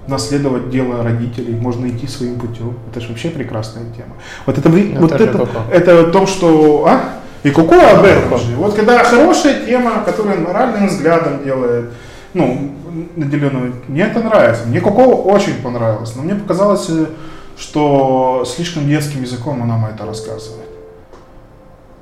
[0.07, 2.77] наследовать дело родителей, можно идти своим путем.
[2.91, 4.15] Это же вообще прекрасная тема.
[4.47, 6.87] Вот это, это вот это, это о том, что...
[6.89, 7.01] А?
[7.43, 8.55] И Коко об этом же.
[8.57, 11.91] Вот когда хорошая тема, которая моральным взглядом делает,
[12.35, 12.73] ну,
[13.17, 14.67] наделенного, мне это нравится.
[14.67, 17.07] Мне Коко очень понравилось, но мне показалось, э,
[17.59, 20.69] что слишком детским языком она нам это рассказывает.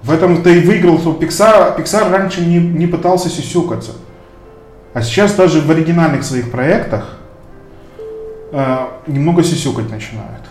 [0.02, 3.92] В этом-то и выиграл, что Pixar, Pixar раньше не, не пытался сюсюкаться.
[4.92, 7.16] А сейчас даже в оригинальных своих проектах
[8.52, 8.76] э,
[9.06, 10.42] немного сисюкать начинают.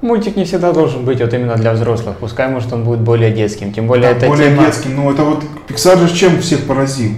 [0.00, 2.18] Мультик не всегда должен быть вот именно для взрослых.
[2.18, 3.72] Пускай, может, он будет более детским.
[3.72, 4.66] Тем более, да, это более тема...
[4.66, 4.94] детским.
[4.94, 7.12] Ну, это вот Pixar же чем всех поразил?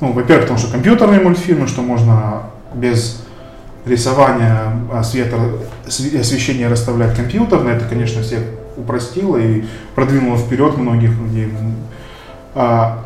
[0.00, 2.42] Ну, во-первых, потому что компьютерные мультфильмы, что можно
[2.74, 3.24] без
[3.86, 5.36] рисования а, света,
[5.86, 8.40] освещения расставлять компьютерно, это, конечно, всех
[8.76, 11.52] упростило и продвинуло вперед многих людей.
[12.54, 13.04] А,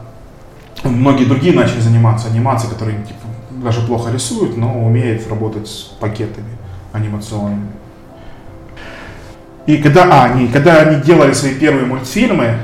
[0.82, 3.20] многие другие начали заниматься анимацией, которые типа,
[3.62, 6.50] даже плохо рисует, но умеет работать с пакетами
[6.92, 7.68] анимационными.
[9.66, 12.56] И когда, а, они, когда они делали свои первые мультфильмы,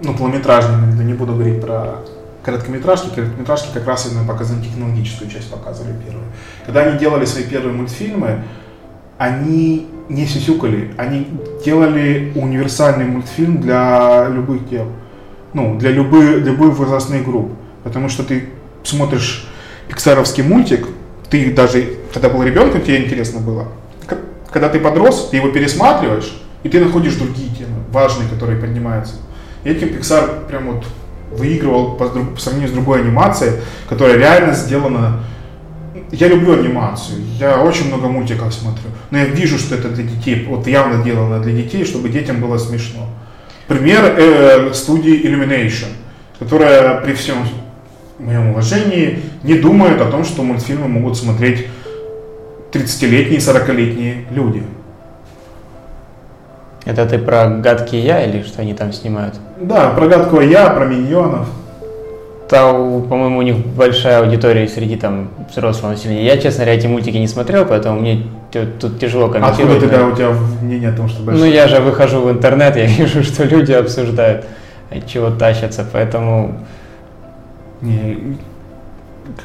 [0.00, 2.00] ну, полнометражные, не буду говорить про
[2.44, 6.26] короткометражки, короткометражки как раз именно показывали технологическую часть, показывали первые.
[6.66, 8.44] Когда они делали свои первые мультфильмы,
[9.16, 11.28] они не сисюкали, они
[11.64, 14.86] делали универсальный мультфильм для любых дел,
[15.54, 17.52] ну, для любых, любых возрастных групп.
[17.84, 18.48] Потому что ты
[18.84, 19.48] смотришь
[19.88, 20.86] пиксаровский мультик,
[21.30, 23.68] ты даже, когда был ребенком, тебе интересно было.
[24.50, 29.16] Когда ты подрос, ты его пересматриваешь, и ты находишь другие темы, важные, которые поднимаются.
[29.64, 30.84] И этим Pixar прям вот
[31.30, 35.24] выигрывал по, по сравнению с другой анимацией, которая реально сделана...
[36.10, 40.46] Я люблю анимацию, я очень много мультиков смотрю, но я вижу, что это для детей,
[40.48, 43.08] вот явно делано для детей, чтобы детям было смешно.
[43.68, 45.88] Пример э, студии Illumination,
[46.38, 47.36] которая при всем
[48.18, 51.66] моем уважении, не думают о том, что мультфильмы могут смотреть
[52.72, 54.62] 30-летние, 40-летние люди.
[56.86, 59.34] Это ты про гадкий я или что они там снимают?
[59.60, 61.48] Да, про гадкого я, про миньонов.
[62.48, 66.24] Там, по-моему, у них большая аудитория среди там взрослого населения.
[66.24, 68.22] Я, честно говоря, эти мультики не смотрел, поэтому мне
[68.80, 69.76] тут тяжело комментировать.
[69.76, 70.30] Откуда тогда у тебя
[70.62, 71.44] мнение о том, что большая?
[71.44, 74.46] Ну, я же выхожу в интернет, я вижу, что люди обсуждают,
[74.90, 76.58] от чего тащатся, поэтому
[77.82, 78.38] не,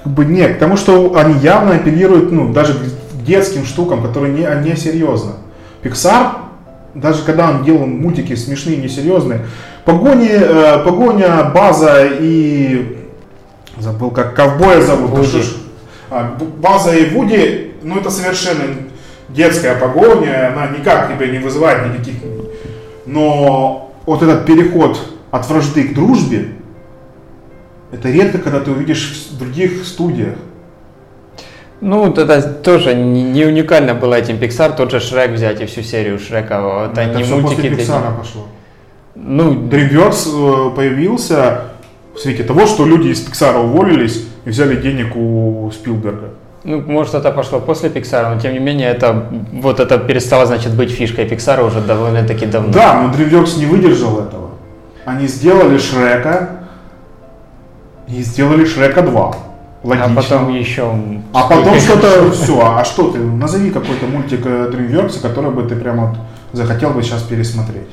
[0.01, 4.69] как бы нет, потому что они явно апеллируют, ну, даже к детским штукам, которые не,
[4.69, 5.33] не серьезно.
[5.83, 6.35] Pixar,
[6.93, 9.45] даже когда он делал мультики смешные, несерьезные,
[9.85, 12.97] погони, э, погоня, база и
[13.77, 15.11] забыл, как ковбоя зовут.
[15.11, 15.43] Вуди.
[16.09, 18.63] А, база и Вуди, ну это совершенно
[19.29, 22.15] детская погоня, она никак тебя не вызывает никаких.
[23.05, 24.99] Но вот этот переход
[25.31, 26.49] от вражды к дружбе,
[27.91, 30.35] это редко, когда ты увидишь в других студиях.
[31.85, 36.17] Ну, это тоже не уникально было этим Pixar, тот же Шрек взять и всю серию
[36.17, 36.61] Шрека.
[36.61, 38.11] Вот это они все мультики после Pixar для...
[38.17, 38.47] пошло.
[39.15, 41.61] Ну, DreamWorks э, появился
[42.15, 46.29] в свете того, что люди из Pixar уволились и взяли денег у Спилберга.
[46.63, 50.73] Ну, может, это пошло после Pixar, но тем не менее, это вот это перестало, значит,
[50.73, 52.71] быть фишкой Pixar уже довольно-таки давно.
[52.71, 54.51] Да, но DreamWorks не выдержал этого.
[55.05, 56.63] Они сделали Шрека,
[58.07, 59.35] и сделали Шрека 2.
[59.83, 60.11] Логично.
[60.11, 60.91] А потом еще...
[61.33, 62.31] А потом что-то...
[62.31, 63.19] Все, а что ты?
[63.19, 66.17] Назови какой-то мультик э, DreamWorks, который бы ты прямо вот
[66.53, 67.89] захотел бы сейчас пересмотреть.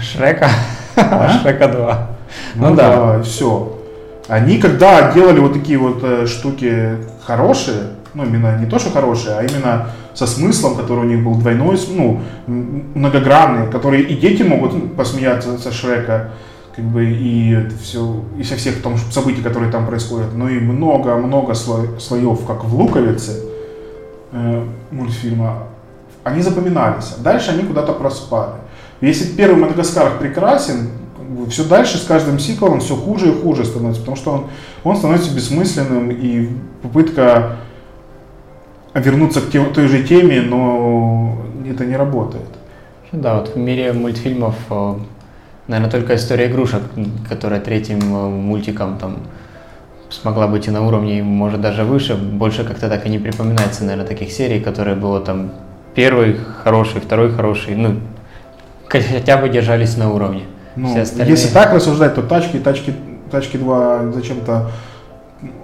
[0.00, 0.50] Шрека?
[0.96, 1.38] А?
[1.42, 2.08] Шрека 2.
[2.56, 3.16] Ну, ну да.
[3.16, 3.22] да.
[3.22, 3.78] Все.
[4.28, 9.36] Они когда делали вот такие вот э, штуки хорошие, ну именно не то, что хорошие,
[9.36, 14.96] а именно со смыслом, который у них был двойной, ну, многогранный, которые и дети могут
[14.96, 16.30] посмеяться со Шрека,
[16.76, 21.54] как бы и все, и со всех том, событий, которые там происходят, но и много-много
[21.54, 23.44] слоев, как в «Луковице»
[24.32, 25.68] э, мультфильма.
[26.22, 27.14] они запоминались.
[27.18, 28.56] А дальше они куда-то проспали.
[29.00, 30.90] Если первый Мадагаскар прекрасен,
[31.48, 34.46] все дальше с каждым сиквелом все хуже и хуже становится, потому что он,
[34.84, 36.50] он становится бессмысленным, и
[36.82, 37.56] попытка
[38.92, 42.44] вернуться к тем, той же теме, но это не работает.
[43.12, 44.94] Да, вот в мире мультфильмов, э,
[45.68, 46.82] наверное, только история игрушек,
[47.28, 49.18] которая третьим э, мультиком там
[50.10, 54.06] смогла быть и на уровне, может даже выше, больше как-то так и не припоминается, наверное,
[54.06, 55.50] таких серий, которые было там
[55.94, 57.96] первый хороший, второй хороший, ну,
[58.88, 60.44] хотя бы держались на уровне.
[60.76, 61.30] Ну, Все остальные...
[61.30, 62.94] Если так рассуждать, то тачки, тачки,
[63.30, 64.70] тачки 2 зачем-то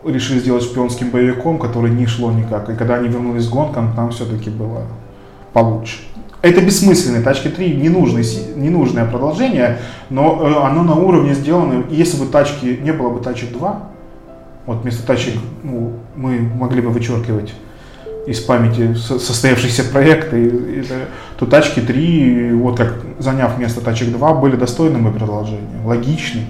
[0.05, 2.69] решили сделать шпионским боевиком, который не шло никак.
[2.71, 4.83] И когда они вернулись с гонкам, там все-таки было
[5.53, 5.99] получше.
[6.43, 8.25] Это бессмысленные тачки 3, ненужное,
[8.57, 9.79] ненужное продолжение,
[10.11, 11.85] но э, оно на уровне сделано.
[11.89, 13.83] Если бы тачки, не было бы тачек 2,
[14.67, 17.55] вот вместо тачек ну, мы могли бы вычеркивать
[18.27, 20.85] из памяти состоявшийся проект, и, и,
[21.39, 26.45] то тачки 3, вот как заняв место тачек 2, были достойным продолжением, логичным,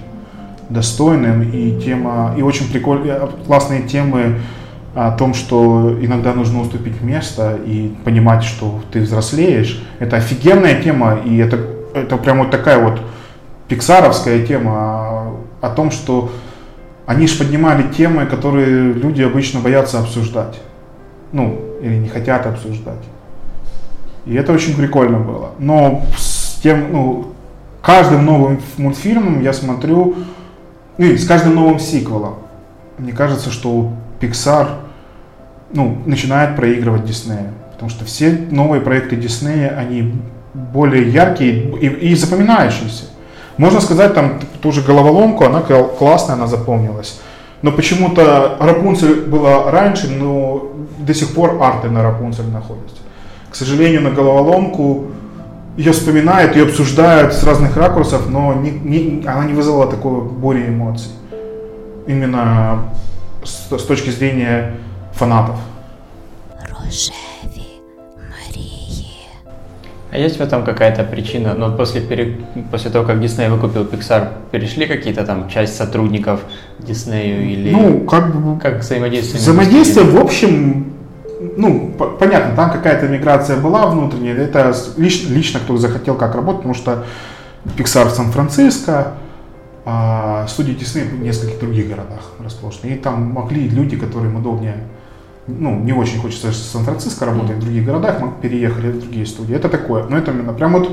[0.69, 4.39] достойным, и тема, и очень прикольные, э, классные темы
[4.95, 9.83] о том, что иногда нужно уступить место и понимать, что ты взрослеешь.
[9.99, 11.59] Это офигенная тема, и это,
[11.93, 12.99] это прям вот такая вот
[13.67, 16.31] пиксаровская тема о, том, что
[17.05, 20.59] они же поднимали темы, которые люди обычно боятся обсуждать
[21.33, 23.03] ну, или не хотят обсуждать.
[24.25, 25.51] И это очень прикольно было.
[25.59, 27.33] Но с тем, ну,
[27.81, 30.15] каждым новым мультфильмом я смотрю,
[30.97, 32.35] ну, и с каждым новым сиквелом,
[32.97, 34.69] мне кажется, что Pixar,
[35.73, 37.51] ну, начинает проигрывать Диснея.
[37.73, 40.13] Потому что все новые проекты Диснея, они
[40.53, 43.05] более яркие и, и запоминающиеся.
[43.57, 47.19] Можно сказать, там ту же головоломку, она классная, она запомнилась.
[47.61, 52.97] Но почему-то Рапунцель была раньше, но до сих пор арты на Рапунцель находятся.
[53.49, 55.05] К сожалению, на головоломку
[55.77, 60.67] ее вспоминают, ее обсуждают с разных ракурсов, но не, не, она не вызвала такого бури
[60.67, 61.11] эмоций.
[62.05, 62.85] Именно
[63.43, 64.73] с, с точки зрения
[65.13, 65.55] фанатов.
[66.69, 67.11] Роже.
[70.13, 71.55] А есть в этом какая-то причина?
[71.55, 72.37] Ну, после, пере...
[72.69, 76.41] после того, как Дисней выкупил Pixar, перешли какие-то там часть сотрудников
[76.77, 79.39] Диснею или ну, как, бы как взаимодействие?
[79.39, 80.93] Взаимодействие, в общем,
[81.57, 84.35] ну, по- понятно, там какая-то миграция была внутренняя.
[84.35, 87.05] Это лично, лично кто захотел как работать, потому что
[87.75, 89.13] Pixar в Сан-Франциско,
[89.83, 92.91] а студии Дисней в нескольких других городах расположены.
[92.91, 94.75] И там могли люди, которым удобнее
[95.47, 99.55] ну, не очень хочется в Сан-Франциско работать, в других городах, мы переехали в другие студии.
[99.55, 100.03] Это такое.
[100.03, 100.89] Но это именно прям вот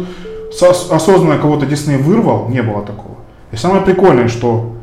[0.90, 3.16] осознанно кого-то Дисней вырвал, не было такого.
[3.52, 4.76] И самое прикольное, что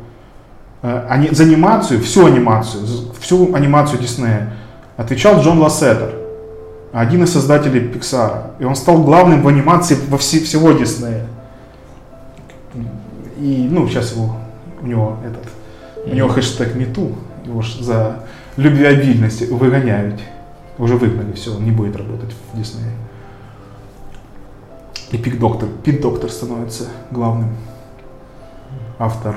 [0.82, 2.84] э, они, за анимацию, всю анимацию,
[3.20, 4.54] всю анимацию Диснея
[4.96, 6.14] отвечал Джон Лассетер,
[6.92, 8.52] один из создателей Пиксара.
[8.58, 11.26] И он стал главным в анимации во все, всего Диснея.
[13.38, 14.36] И, ну, сейчас его,
[14.80, 17.12] у него этот, у него хэштег МИТУ,
[17.44, 18.24] его за
[18.58, 20.20] любвеобильности выгоняют.
[20.76, 22.92] Уже выгнали, все, он не будет работать в Диснее.
[25.10, 27.56] И Пик Доктор, Пит Доктор становится главным
[28.98, 29.36] автор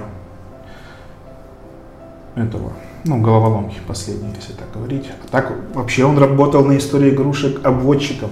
[2.35, 2.73] этого,
[3.05, 5.09] ну, головоломки последней, если так говорить.
[5.23, 8.29] А так вообще он работал на истории игрушек обводчиком.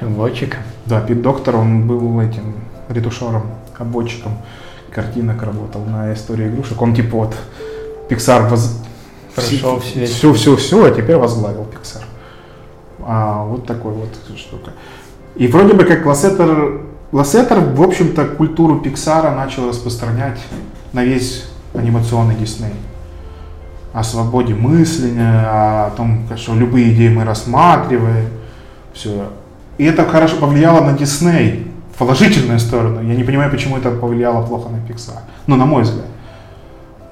[0.00, 0.60] Обводчиком?
[0.86, 2.54] Да, Пит Доктор, он был этим
[2.88, 3.44] ретушером,
[3.78, 4.32] обводчиком
[4.90, 6.80] картинок работал на истории игрушек.
[6.82, 7.34] Он типа вот
[8.08, 8.81] Pixar воз,
[9.34, 12.02] Пришел все, все, все, все, а теперь возглавил Pixar.
[13.00, 14.72] А, вот такой вот штука.
[15.34, 20.38] И вроде бы как Лассетер, Лассетер, в общем-то, культуру Пиксара начал распространять
[20.92, 22.74] на весь анимационный Дисней.
[23.92, 28.28] О свободе мышления, о том, что любые идеи мы рассматриваем,
[28.94, 29.30] все.
[29.78, 33.02] И это хорошо повлияло на Дисней в положительную сторону.
[33.02, 35.18] Я не понимаю, почему это повлияло плохо на Pixar.
[35.46, 36.06] Ну, на мой взгляд.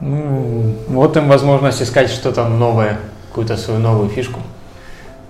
[0.00, 4.40] Ну, вот им возможность искать что-то новое, какую-то свою новую фишку.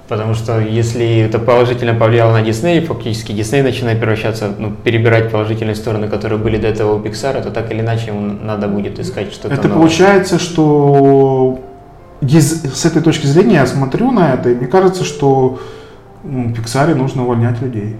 [0.09, 5.77] Потому что если это положительно повлияло на Дисней, фактически Дисней начинает превращаться, ну, перебирать положительные
[5.77, 9.33] стороны, которые были до этого у Pixar, то так или иначе ему надо будет искать
[9.33, 9.83] что-то Это новое.
[9.83, 11.61] получается, что
[12.21, 15.61] с этой точки зрения я смотрю на это, и мне кажется, что
[16.25, 17.97] ну, в Pixar нужно увольнять людей,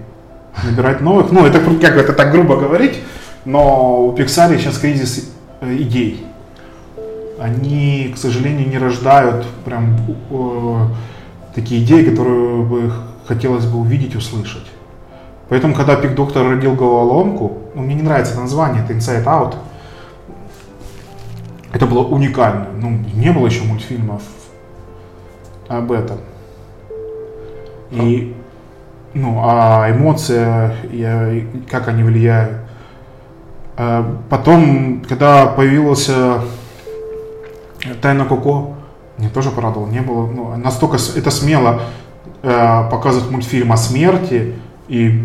[0.63, 1.31] набирать новых.
[1.31, 2.99] Ну, это как это так грубо говорить,
[3.45, 5.29] но у Pixar сейчас кризис
[5.61, 6.25] э, идей
[7.41, 9.97] они, к сожалению, не рождают прям
[10.29, 10.87] э,
[11.55, 12.93] такие идеи, которые бы
[13.25, 14.67] хотелось бы увидеть, услышать.
[15.49, 19.55] Поэтому, когда Пик Доктор родил головоломку, ну, мне не нравится название, это Inside Out,
[21.73, 22.67] это было уникально.
[22.79, 24.21] Ну, не было еще мультфильмов
[25.67, 26.17] об этом.
[27.89, 28.35] И
[29.13, 32.59] ну, а эмоции, и, как они влияют.
[33.77, 36.41] А потом, когда появился
[38.01, 38.75] Тайна Коко,
[39.17, 39.87] мне тоже порадовал.
[39.87, 41.81] Не было ну, настолько это смело
[42.43, 44.55] э, показывать мультфильм о смерти
[44.87, 45.23] и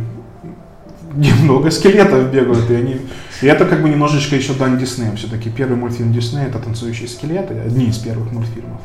[1.15, 3.01] немного скелетов бегают, и они...
[3.43, 5.15] И это как бы немножечко еще дань Диснея.
[5.17, 8.81] Все-таки первый мультфильм Диснея это «Танцующие скелеты», одни из первых мультфильмов.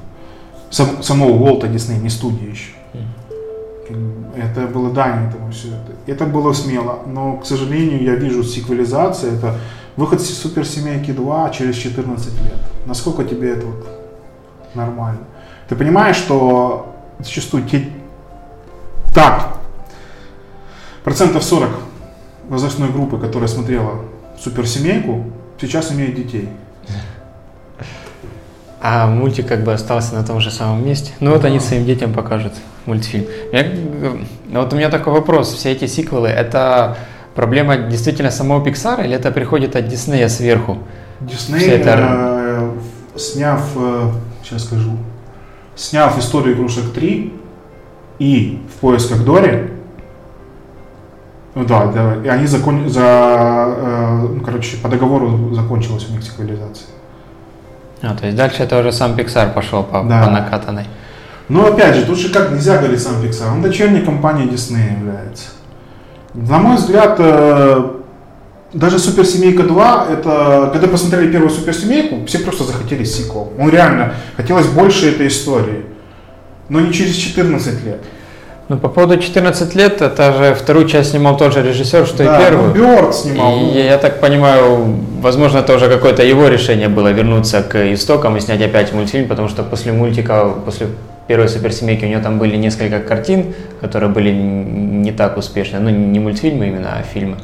[0.69, 2.71] Сам, самого Уолта Диснея, не студии еще.
[4.35, 5.91] Это было дань этому все это.
[6.07, 9.57] Это было смело, но, к сожалению, я вижу сиквелизация, это
[9.97, 12.70] выход Суперсемейки 2 через 14 лет.
[12.85, 13.87] Насколько тебе это вот
[14.73, 15.21] нормально?
[15.69, 17.87] Ты понимаешь, что зачастую те...
[19.13, 19.57] Так,
[21.03, 21.69] процентов 40
[22.47, 24.01] возрастной группы, которая смотрела
[24.39, 25.25] суперсемейку,
[25.59, 26.49] сейчас имеет детей.
[28.81, 31.11] А мультик как бы остался на том же самом месте.
[31.19, 32.53] Ну вот они своим детям покажут
[32.85, 33.25] мультфильм.
[33.51, 33.67] Я,
[34.49, 35.53] вот у меня такой вопрос.
[35.53, 36.97] Все эти сиквелы, это
[37.35, 40.79] проблема действительно самого Pixar или это приходит от Диснея сверху?
[41.19, 42.40] Дисней, это...
[43.21, 44.11] э, сняв, э,
[44.43, 44.97] сейчас скажу,
[45.75, 47.33] сняв историю игрушек 3
[48.19, 49.69] и в поисках Дори,
[51.53, 52.89] ну да, да, и они закон...
[52.89, 56.87] за, э, ну, короче, по договору закончилась у них цивилизация.
[58.01, 60.23] А, то есть дальше это уже сам Pixar пошел по, да.
[60.23, 60.85] по накатанной.
[61.49, 65.49] Но опять же, тут же как нельзя говорить сам Pixar, он дочерней компанией Disney является.
[66.33, 67.89] На мой взгляд, э,
[68.73, 73.51] даже Суперсемейка 2, это, когда посмотрели первую Суперсемейку, все просто захотели сиквел.
[73.59, 75.85] Он реально, хотелось больше этой истории.
[76.69, 77.99] Но не через 14 лет.
[78.69, 82.37] Ну, по поводу 14 лет, это же вторую часть снимал тот же режиссер, что да,
[82.37, 82.69] и первую.
[82.69, 83.57] Ну, Бёрд снимал.
[83.59, 88.37] И я, я так понимаю, возможно, это уже какое-то его решение было вернуться к истокам
[88.37, 90.87] и снять опять мультфильм, потому что после мультика, после
[91.27, 95.79] первой суперсемейки у него там были несколько картин, которые были не так успешны.
[95.79, 97.35] Ну, не мультфильмы именно, а фильмы.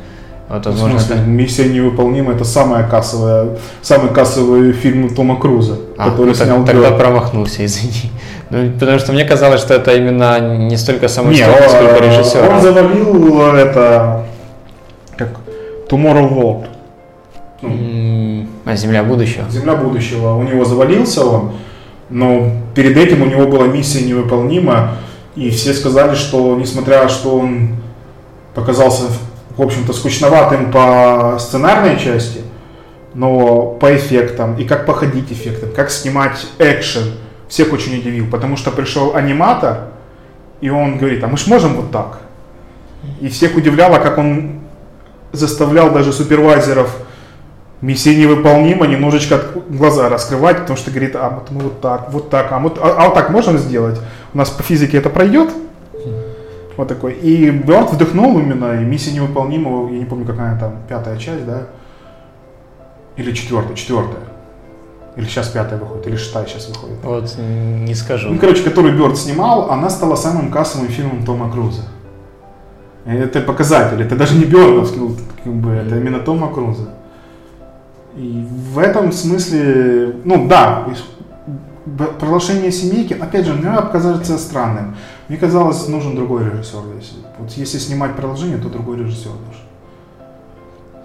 [0.47, 1.25] Возможно, в смысле, это...
[1.25, 6.75] «Миссия невыполнима»— это самая кассовая, самый кассовый фильм Тома Круза, а, который ну, снял так,
[6.75, 8.11] Тогда промахнулся, извини.
[8.49, 12.49] Ну, потому что мне казалось, что это именно не столько самой не, история, сколько режиссер.
[12.49, 14.25] Он завалил это
[15.17, 15.29] как
[15.89, 16.65] Tomorrow World.
[17.61, 19.49] Ну, а Земля будущего?
[19.49, 20.35] Земля будущего.
[20.35, 21.53] У него завалился он,
[22.09, 24.91] но перед этим у него была миссия невыполнима,
[25.35, 27.77] и все сказали, что несмотря что он
[28.53, 29.03] показался,
[29.57, 32.41] в общем-то, скучноватым по сценарной части,
[33.13, 37.13] но по эффектам, и как походить эффектам, как снимать экшен–
[37.47, 39.89] всех очень удивил, потому что пришел аниматор,
[40.61, 42.19] и он говорит, а мы ж можем вот так.
[43.21, 44.61] И всех удивляло, как он
[45.31, 46.95] заставлял даже супервайзеров
[47.79, 49.39] миссия невыполнима, немножечко
[49.69, 52.95] глаза раскрывать, потому что говорит, а вот мы вот так, вот так, а, вот, а,
[52.97, 53.99] а вот так можем сделать?
[54.33, 55.49] У нас по физике это пройдет?
[56.77, 57.13] Вот такой.
[57.13, 61.63] И Бёрд вдохнул именно, и миссия невыполнима, я не помню, какая там, пятая часть, да?
[63.15, 64.21] Или четвертая, четвертая.
[65.15, 66.97] Или сейчас пятая выходит, или шестая сейчас выходит.
[67.01, 68.29] Вот, не скажу.
[68.29, 71.81] Ну, короче, который Бёрд снимал, она стала самым кассовым фильмом Тома Круза.
[73.05, 76.89] Это показатель, это даже не Бёрдовский, ну, как бы, это именно Тома Круза.
[78.15, 80.87] И в этом смысле, ну да,
[82.19, 84.95] продолжение семейки, опять же, мне кажется странным.
[85.27, 86.79] Мне казалось, нужен другой режиссер.
[86.95, 89.61] Если, вот если снимать продолжение, то другой режиссер нужен.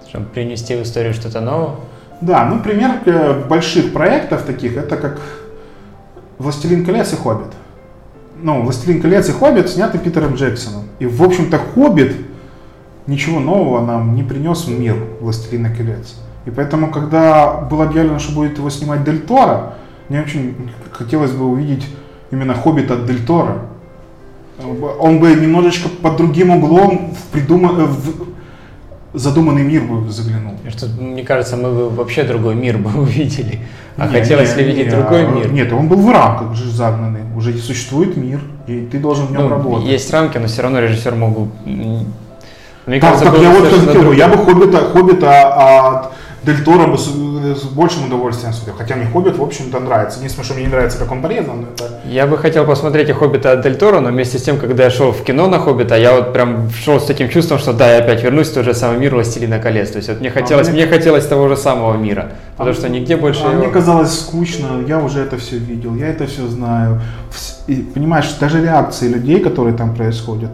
[0.09, 1.77] Чтобы принести в историю что-то новое?
[2.21, 5.21] Да, ну пример э, больших проектов таких, это как
[6.39, 7.53] «Властелин колец» и «Хоббит».
[8.41, 10.85] Ну, «Властелин колец» и «Хоббит» сняты Питером Джексоном.
[11.01, 12.15] И, в общем-то, «Хоббит»
[13.09, 16.15] ничего нового нам не принес в мир «Властелина колец».
[16.45, 19.75] И поэтому, когда было объявлено, что будет его снимать Дель Торо,
[20.09, 21.87] мне очень хотелось бы увидеть
[22.31, 23.63] именно «Хоббита» от Дель Торо.
[24.59, 27.89] Он бы немножечко под другим углом придумал,
[29.15, 30.55] задуманный мир бы заглянул.
[30.69, 33.61] Что, мне кажется, мы бы вообще другой мир бы увидели.
[33.97, 35.53] А не, хотелось не, ли видеть не, другой мир?
[35.53, 37.21] Нет, он был в рамках же загнанный.
[37.37, 39.89] Уже существует мир, и ты должен в нем ну, работать.
[39.89, 41.49] Есть рамки, но все равно режиссер мог бы...
[42.85, 46.13] Мне так, кажется, так я вот хотел, я бы Хоббита, Хоббита от
[46.45, 48.75] Дель Торо бы с, с большим удовольствием смотрел.
[48.77, 50.19] Хотя мне Хоббит, в общем-то, нравится.
[50.19, 51.67] Единственное, что мне не нравится, как он порезан.
[51.73, 52.01] Это...
[52.05, 54.91] Я бы хотел посмотреть и Хоббита от Дель Торо, но вместе с тем, когда я
[54.91, 57.99] шел в кино на Хоббита, я вот прям шел с таким чувством, что да, я
[58.03, 59.91] опять вернусь в тот же самый мир Властелина колец.
[59.91, 60.83] То есть вот мне а хотелось, а мне...
[60.83, 62.33] мне хотелось того же самого мира.
[62.57, 63.45] Потому а что нигде больше...
[63.45, 63.63] А его...
[63.63, 67.01] мне казалось скучно, я уже это все видел, я это все знаю.
[67.69, 70.51] И, понимаешь, даже реакции людей, которые там происходят,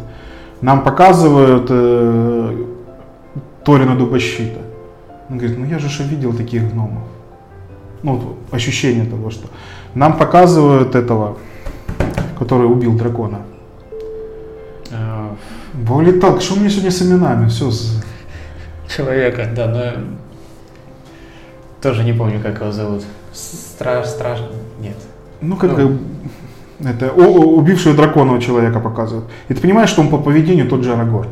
[0.61, 2.65] нам показывают э,
[3.65, 4.68] Торина Дубощита
[5.29, 7.03] он говорит, ну я же видел таких гномов.
[8.03, 9.49] Ну, ощущение того, что
[9.95, 11.37] нам показывают этого,
[12.39, 13.41] который убил дракона.
[14.93, 15.35] А,
[15.75, 17.49] Более так, что у меня сегодня с именами?
[17.49, 17.71] Все.
[18.89, 20.03] Человека, да, но
[21.83, 23.03] тоже не помню, как его зовут.
[23.33, 24.39] Страж, страж,
[24.81, 24.97] нет.
[25.41, 25.99] Ну, как Ну.
[26.85, 29.27] это убившего дракона человека показывают.
[29.49, 31.29] И ты понимаешь, что он по поведению тот же Арагорн.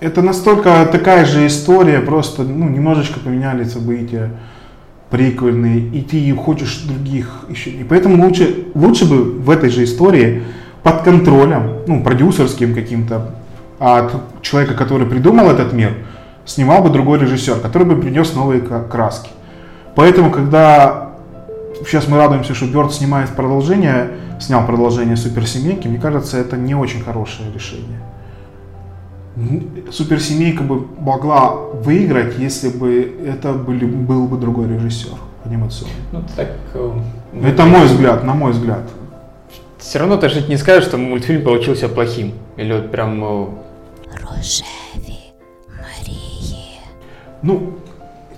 [0.00, 4.30] Это настолько такая же история, просто ну, немножечко поменяли события
[5.10, 7.70] прикольные, и ты хочешь других еще.
[7.70, 10.44] И поэтому лучше, лучше бы в этой же истории
[10.84, 13.34] под контролем, ну, продюсерским каким-то,
[13.80, 15.94] от человека, который придумал этот мир,
[16.44, 19.30] снимал бы другой режиссер, который бы принес новые краски.
[19.96, 21.10] Поэтому, когда
[21.84, 27.02] сейчас мы радуемся, что Бёрд снимает продолжение, снял продолжение Суперсемейки, мне кажется, это не очень
[27.02, 27.98] хорошее решение
[29.37, 31.55] М, Суперсемейка бы могла
[31.85, 35.09] выиграть, если бы это были, был бы другой режиссер
[35.45, 35.93] анимационный.
[36.11, 36.49] Ну, так...
[36.75, 36.91] э,
[37.43, 38.83] Это мой взгляд, на мой взгляд.
[39.79, 42.31] Все равно ты же не скажешь, что мультфильм получился плохим.
[42.57, 43.23] Или вот прям...
[43.23, 43.47] э,
[44.21, 45.17] Рожеві
[45.69, 46.79] Марії.
[47.43, 47.59] Ну,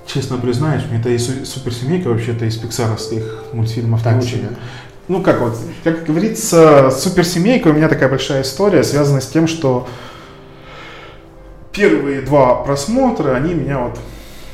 [0.05, 4.29] честно признаюсь, мне это и Су- Суперсемейка вообще-то из пиксаровских мультфильмов Так не очень.
[4.37, 4.47] себе.
[5.07, 5.53] Ну как вот,
[5.83, 9.87] как говорится, суперсемейка у меня такая большая история, связанная с тем, что
[11.72, 13.98] первые два просмотра, они меня вот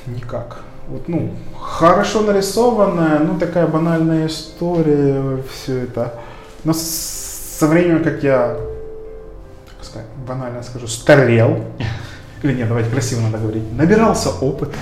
[0.06, 0.62] никак.
[0.88, 6.14] Вот, ну, хорошо нарисованная, ну такая банальная история, все это.
[6.64, 8.56] Но со временем, как я,
[9.76, 11.64] как сказать, банально скажу, старел,
[12.42, 14.74] или нет, давайте красиво надо говорить, набирался опыт,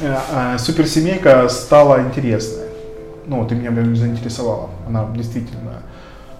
[0.00, 2.64] э, э, суперсемейка стала интересной
[3.26, 4.70] ну, вот и меня прям заинтересовала.
[4.86, 5.82] Она действительно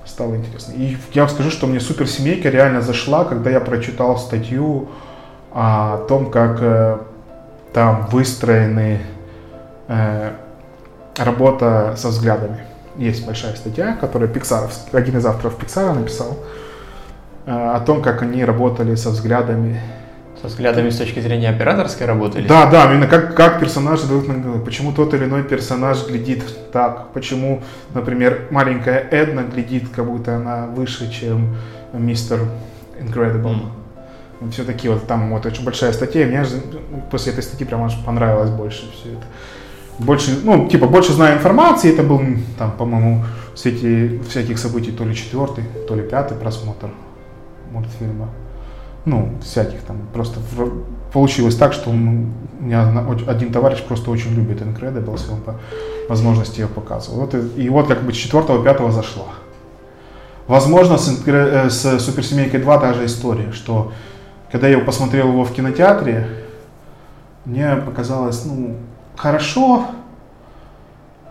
[0.06, 0.76] стала интересной.
[0.76, 4.88] И я вам скажу, что мне суперсемейка реально зашла, когда я прочитал статью
[5.52, 6.98] о том, как э,
[7.72, 9.00] там выстроены
[9.88, 10.32] э,
[11.16, 12.64] работа со взглядами.
[12.96, 16.38] Есть большая статья, которую Pixar, один из авторов Pixar написал,
[17.46, 19.80] э, о том, как они работали со взглядами
[20.48, 22.38] взглядами с точки зрения операторской работы?
[22.40, 24.64] или- да, да, именно как, как голову.
[24.64, 26.42] Почему тот или иной персонаж глядит
[26.72, 27.12] так.
[27.12, 27.62] Почему,
[27.94, 31.56] например, маленькая Эдна глядит, как будто она выше, чем
[31.92, 32.40] мистер
[33.00, 33.60] Incredible.
[34.40, 34.50] М.
[34.50, 36.60] Все-таки вот там вот очень большая статья, и мне же
[37.10, 39.24] после этой статьи прям аж понравилось больше все это.
[39.98, 42.20] Больше, ну, типа, больше знаю информации, это был,
[42.58, 43.24] там, по-моему,
[43.54, 46.90] в свете всяких событий то ли четвертый, то ли пятый просмотр
[47.70, 48.28] мультфильма.
[49.04, 49.98] Ну, всяких там.
[50.12, 52.88] Просто в- получилось так, что м, у меня
[53.26, 55.56] один товарищ просто очень любит Incredibles, и он по
[56.08, 57.20] возможности ее показывал.
[57.20, 59.26] Вот и, и вот как бы с четвертого, пятого зашла.
[60.46, 63.92] Возможно, с, э, с Суперсемейкой 2 та же история, что
[64.52, 66.28] когда я посмотрел его в кинотеатре,
[67.44, 68.76] мне показалось, ну,
[69.16, 69.86] хорошо,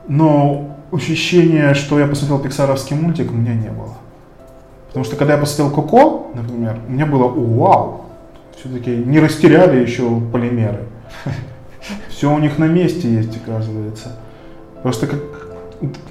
[0.08, 3.96] но ощущение, что я посмотрел пиксаровский мультик, у меня не было.
[4.94, 8.06] Потому что когда я посмотрел Коко, например, у меня было «О, вау,
[8.56, 10.84] все-таки не растеряли еще полимеры.
[12.10, 14.20] Все у них на месте есть, оказывается.
[14.84, 15.20] Просто как,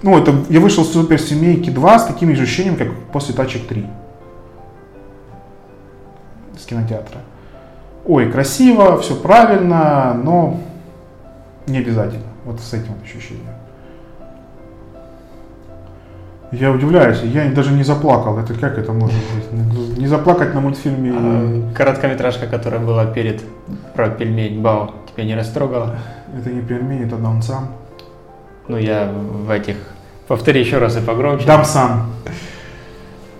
[0.03, 3.69] ну, это, я вышел с Супер Семейки 2 с таким же ощущением, как после Тачек
[3.69, 3.87] 3.
[6.59, 7.21] С кинотеатра.
[8.05, 10.59] Ой, красиво, все правильно, но
[11.69, 12.27] не обязательно.
[12.45, 13.52] Вот с этим ощущением.
[16.53, 18.39] Я удивляюсь, я даже не заплакал.
[18.39, 19.99] Это как это может быть?
[19.99, 21.13] Не заплакать на мультфильме.
[21.15, 23.43] А, Короткометражка, которая была перед
[23.95, 25.97] про пельмень Бао, тебя не растрогала?
[26.39, 27.69] Это не пельмень, это дамсан.
[28.69, 29.77] Ну, я в этих...
[30.29, 31.47] Повтори еще раз и погромче.
[31.47, 32.03] Дамсан.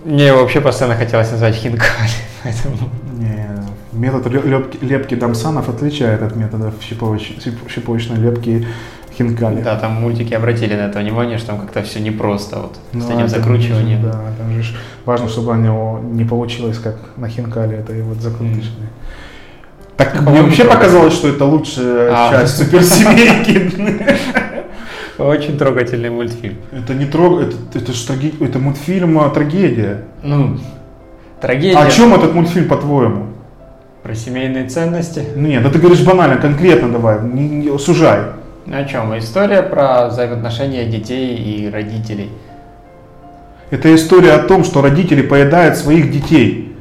[0.05, 2.09] Мне вообще постоянно хотелось назвать хинкали,
[2.43, 2.75] поэтому...
[3.13, 3.47] Не,
[3.93, 8.67] метод лепки, лепки дамсанов отличает от методов щиповоч- щип- щиповочной лепки
[9.17, 9.61] хинкали.
[9.61, 13.05] Да, там мультики обратили на это внимание, что там как-то все непросто вот Ну, с
[13.09, 14.01] этим это закручиванием.
[14.01, 18.17] же, Да, там же важно, чтобы у него не получилось, как на хинкале, это вот
[18.17, 18.89] закрученные.
[19.97, 20.71] Так мне вообще трогательно.
[20.73, 22.31] показалось, что это лучшая А.
[22.31, 23.71] часть суперсемейки.
[25.19, 26.55] Очень трогательный мультфильм.
[26.71, 30.05] Это не трог, это, это, траги- это мультфильм а, трагедия.
[30.23, 30.57] Ну,
[31.39, 33.27] трагедия О чем этот мультфильм, по-твоему?
[34.01, 35.23] про семейные ценности.
[35.35, 38.19] Нет, да ты говоришь банально, конкретно давай, не, не- сужай.
[38.71, 39.17] О чем?
[39.17, 42.29] История про взаимоотношения детей и родителей.
[43.71, 46.75] Это история о том, что родители поедают своих детей.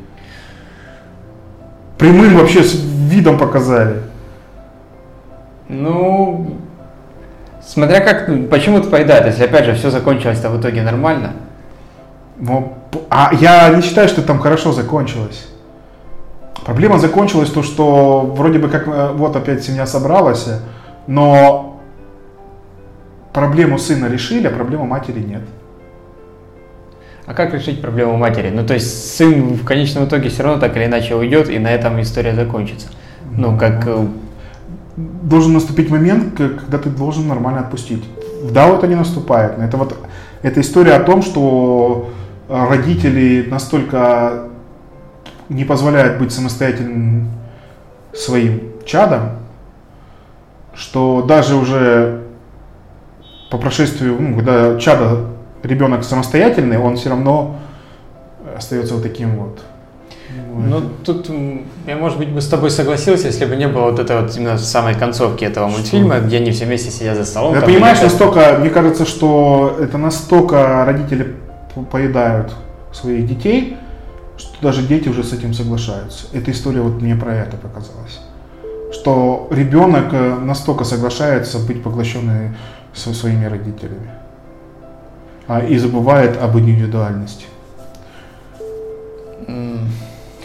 [1.98, 4.02] Прямым вообще видом показали.
[5.68, 6.56] Ну,
[7.64, 11.32] смотря как, ну, почему это поедает, если опять же все закончилось-то в итоге нормально.
[12.38, 15.48] Но, п- а я не считаю, что там хорошо закончилось.
[16.64, 20.58] Проблема закончилась то, что вроде бы как э, вот опять семья собралась, э,
[21.06, 21.71] но
[23.32, 25.42] проблему сына решили, а проблему матери нет.
[27.26, 28.50] А как решить проблему матери?
[28.50, 31.68] Ну, то есть сын в конечном итоге все равно так или иначе уйдет, и на
[31.68, 32.88] этом история закончится.
[33.36, 33.86] Ну, как...
[33.86, 34.06] э,
[34.96, 38.04] Должен наступить момент, когда ты должен нормально отпустить.
[38.50, 39.56] Да, вот это не наступает.
[39.56, 39.96] но Это вот
[40.42, 42.10] это история о том, что
[42.48, 44.48] э, родители настолько
[45.48, 47.30] не позволяют быть самостоятельным
[48.12, 49.38] своим чадом,
[50.74, 52.22] что даже уже
[53.52, 55.26] по прошествию, ну, когда чадо,
[55.62, 57.56] ребенок самостоятельный, он все равно
[58.56, 59.60] остается вот таким вот.
[60.56, 61.30] Ну, тут
[61.86, 64.56] я, может быть, бы с тобой согласился, если бы не было вот этой вот именно
[64.56, 67.54] самой концовки этого мультфильма, где они все вместе сидят за столом.
[67.54, 68.12] Я понимаешь, едят.
[68.12, 71.36] настолько, мне кажется, что это настолько родители
[71.90, 72.54] поедают
[72.90, 73.76] своих детей,
[74.38, 76.24] что даже дети уже с этим соглашаются.
[76.32, 78.20] Эта история вот мне про это показалась.
[78.92, 82.50] Что ребенок э, настолько соглашается быть поглощенный
[82.94, 84.10] со своими родителями.
[85.48, 87.46] А, и забывает об индивидуальности.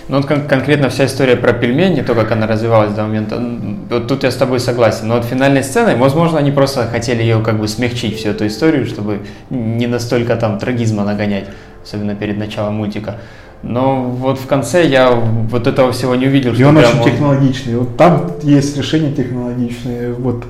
[0.09, 3.43] Ну, вот кон- конкретно вся история про пельмени, то, как она развивалась до момента,
[3.89, 5.07] вот тут я с тобой согласен.
[5.09, 8.85] Но вот финальной сценой, возможно, они просто хотели ее как бы смягчить, всю эту историю,
[8.85, 9.19] чтобы
[9.49, 11.49] не настолько там трагизма нагонять,
[11.83, 13.17] особенно перед началом мультика.
[13.63, 16.53] Но вот в конце я вот этого всего не увидел.
[16.53, 17.75] И он очень технологичный.
[17.75, 20.13] Вот там есть решения технологичные.
[20.13, 20.45] Вот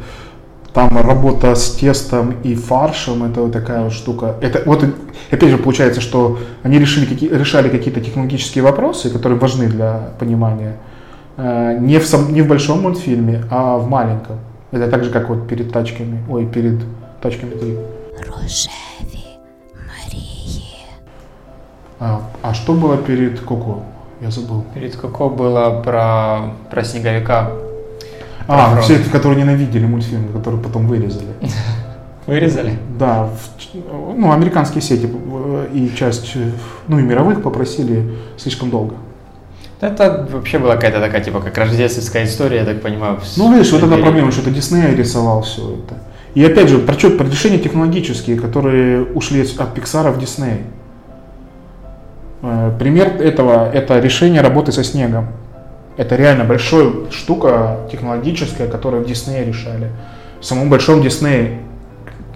[0.76, 4.36] там работа с тестом и фаршем, это вот такая вот штука.
[4.40, 4.84] Это вот
[5.30, 10.72] опять же получается, что они решили какие, решали какие-то технологические вопросы, которые важны для понимания.
[11.36, 14.36] э, Не в, сам- не в большом мультфильме, а в маленьком.
[14.72, 16.80] Это так же, как вот перед тачками, ой, перед
[17.20, 17.76] тачками 3.
[18.28, 19.24] Рожеві
[19.88, 20.64] Марії.
[22.00, 23.82] А, а что было перед Коко?
[24.22, 24.62] Я забыл.
[24.74, 27.50] Перед Коко было про, про снеговика.
[28.47, 31.27] А, все, которые ненавидели мультфильм, который потом вырезали.
[32.27, 32.73] Вырезали?
[32.99, 33.57] Да, в
[34.17, 36.51] ну, американские сети э, и часть, э,
[36.87, 38.95] ну и мировых попросили слишком долго.
[39.79, 43.19] Это вообще была какая-то такая, типа, как рождественская история, я так понимаю.
[43.37, 46.01] Ну, видишь, вот эта проблема, что это Дисней рисовал все это.
[46.33, 50.63] И опять же, про, чё- про решения технологические, которые ушли от Pixar в Disney.
[52.41, 55.27] Э, Пример этого– это решение работы со снегом.
[55.97, 59.91] Это реально большая штука технологическая, которую в Диснее решали.
[60.39, 61.59] В самом большом Диснее,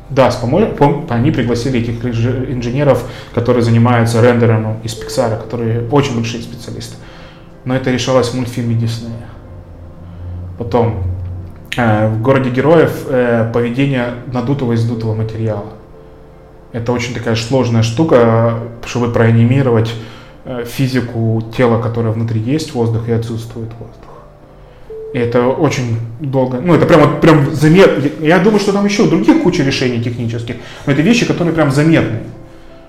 [0.09, 5.87] да, с помо- пом- они пригласили этих инж- инженеров, которые занимаются рендером из Pixar, которые
[5.89, 6.95] очень большие специалисты.
[7.63, 9.27] Но это решалось в мультфильме Диснея.
[10.57, 11.03] Потом
[11.77, 15.73] э, в городе героев э, поведение надутого и сдутого материала.
[16.71, 18.55] Это очень такая сложная штука,
[18.85, 19.93] чтобы проанимировать
[20.65, 24.11] физику тела, которое внутри есть воздух и отсутствует воздух.
[25.13, 28.09] И это очень долго, ну это прям, вот прям заметно.
[28.25, 32.19] Я думаю, что там еще других куча решений технических, но это вещи, которые прям заметны,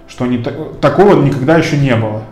[0.09, 2.23] что они, та- такого никогда еще не было.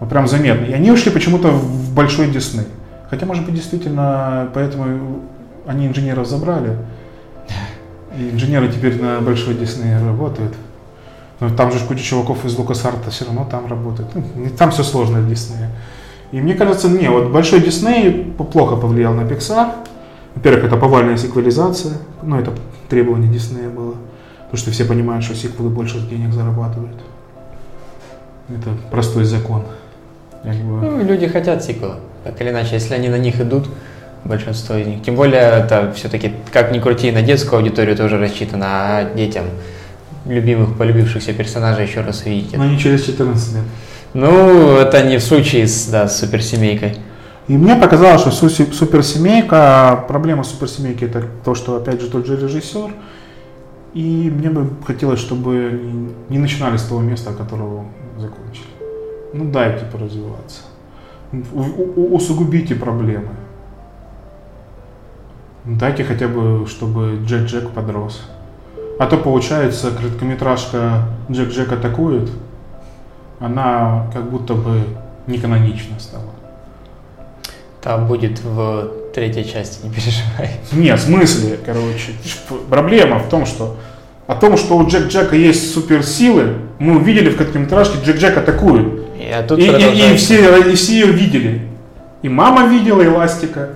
[0.00, 0.64] Вот прям заметно.
[0.66, 2.66] И они ушли почему-то в большой Дисней.
[3.08, 5.22] Хотя, может быть, действительно, поэтому
[5.66, 6.76] они инженеров забрали.
[8.18, 10.54] И инженеры теперь на большой Дисней работают.
[11.40, 14.08] Но там же куча чуваков из Лукасарта все равно там работают.
[14.14, 14.22] Ну,
[14.56, 15.70] Там все сложно в Диснее.
[16.32, 19.72] И мне кажется, не, вот большой Дисней плохо повлиял на Pixar.
[20.34, 21.98] Во-первых, это повальная сиквелизация.
[22.22, 22.52] Ну, это
[22.88, 23.94] требование Диснея было.
[24.44, 26.96] Потому что все понимают, что сиквелы больше денег зарабатывают.
[28.48, 29.64] Это простой закон.
[30.44, 31.98] Ну, люди хотят сиквела.
[32.24, 33.68] Так или иначе, если они на них идут,
[34.24, 35.02] большинство из них.
[35.02, 39.46] Тем более, это все-таки, как ни крути, на детскую аудиторию тоже рассчитано, а детям
[40.26, 42.56] любимых, полюбившихся персонажей еще раз увидеть.
[42.56, 43.64] Но не через 14 лет.
[44.14, 46.96] Ну, это не в случае с, да, с суперсемейкой.
[47.48, 52.36] И мне показалось, что су- суперсемейка, проблема суперсемейки это то, что опять же тот же
[52.36, 52.90] режиссер.
[53.94, 57.84] И мне бы хотелось, чтобы они не начинали с того места, которого
[58.18, 58.66] закончили.
[59.32, 60.62] Ну дайте поразвиваться.
[61.52, 63.28] У- у- усугубите проблемы.
[65.64, 68.22] Дайте хотя бы, чтобы Джек Джек подрос.
[68.98, 72.30] А то получается, короткометражка Джек Джек атакует,
[73.40, 74.80] она как будто бы
[75.26, 76.24] не канонична стала.
[77.82, 80.50] Там будет в третьей части, не переживай.
[80.72, 82.12] Нет, в смысле, короче.
[82.70, 83.76] Проблема в том, что
[84.26, 88.86] о том, что у Джек Джека есть суперсилы, мы увидели в короткометражке Джек Джек атакует.
[89.20, 91.68] И, а И, и- и все, и все ее видели.
[92.22, 93.70] И мама видела Эластика,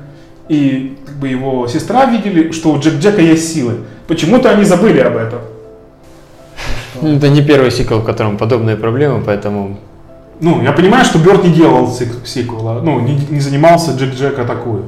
[0.50, 3.74] и как бы его сестра видели, что у Джек Джека есть силы.
[4.08, 5.38] Почему-то они забыли об этом.
[7.00, 9.78] Ну, Это не первый сиквел, в котором подобные проблемы, поэтому
[10.40, 14.38] Ну, я понимаю, что Бёрд не делал сик- сиквела, ну, не, не занимался Джек Джек
[14.40, 14.84] атакует.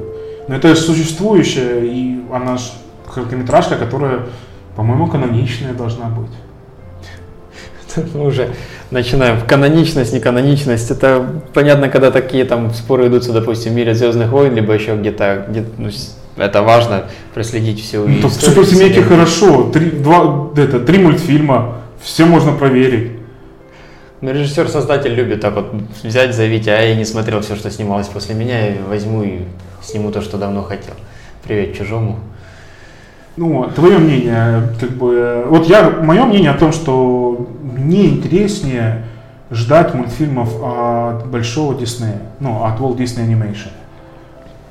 [0.49, 2.65] Но это существующая, и она же
[3.13, 4.19] короткометражка, которая,
[4.75, 6.31] по-моему, каноничная должна быть.
[8.13, 8.49] Мы уже
[8.91, 9.41] начинаем.
[9.47, 10.91] Каноничность, неканоничность.
[10.91, 15.45] Это понятно, когда такие там споры идутся, допустим, в мире Звездных войн, либо еще где-то,
[15.49, 15.89] где ну,
[16.37, 19.69] это важно проследить всю Ну, так в суперсемейке хорошо.
[19.71, 23.11] Три, два, это, три мультфильма, все можно проверить.
[24.21, 28.35] Ну, режиссер-создатель любит так вот взять, заявить, а я не смотрел все, что снималось после
[28.35, 29.39] меня, и возьму и
[29.81, 30.93] сниму то, что давно хотел.
[31.43, 32.19] Привет чужому.
[33.35, 37.22] Ну, твое мнение, как бы, вот я, мое мнение о том, что
[37.83, 39.03] мне интереснее
[39.51, 43.71] ждать мультфильмов от большого Диснея, ну, от Walt Disney Animation.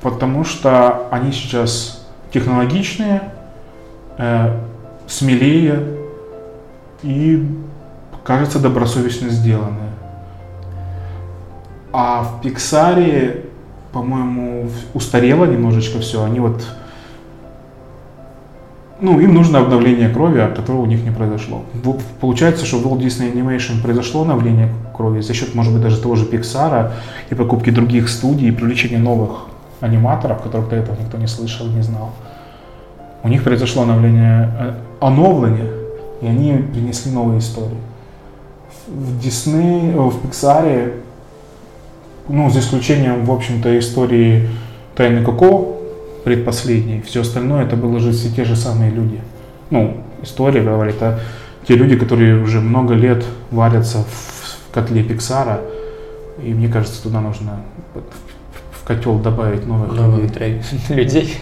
[0.01, 3.21] Потому что они сейчас технологичные,
[4.17, 4.59] э,
[5.07, 5.83] смелее
[7.03, 7.47] и,
[8.23, 9.91] кажется, добросовестно сделанные.
[11.93, 13.45] А в Пиксаре,
[13.91, 16.23] по-моему, устарело немножечко все.
[16.23, 16.63] Они вот
[19.03, 21.63] ну, им нужно обновление крови, которого у них не произошло.
[22.21, 26.15] Получается, что в Walt Disney Animation произошло обновление крови за счет, может быть, даже того
[26.15, 26.91] же Pixar
[27.29, 29.47] и покупки других студий, и привлечения новых
[29.81, 32.11] аниматоров, которых до этого никто не слышал, не знал.
[33.23, 35.69] У них произошло обновление, э, оновление,
[36.21, 37.81] и они принесли новые истории.
[38.87, 40.93] В Disney, э, в Pixar,
[42.29, 44.47] ну, за исключением, в общем-то, истории
[44.95, 45.82] Тайны Коко,
[46.23, 47.01] предпоследней.
[47.01, 49.19] Все остальное это было же все те же самые люди.
[49.69, 51.19] Ну, история говорит о
[51.67, 55.61] те люди, которые уже много лет варятся в, в котле Пиксара.
[56.43, 57.61] И мне кажется, туда нужно
[58.71, 60.31] в котел добавить новых Новых
[60.89, 61.37] людей.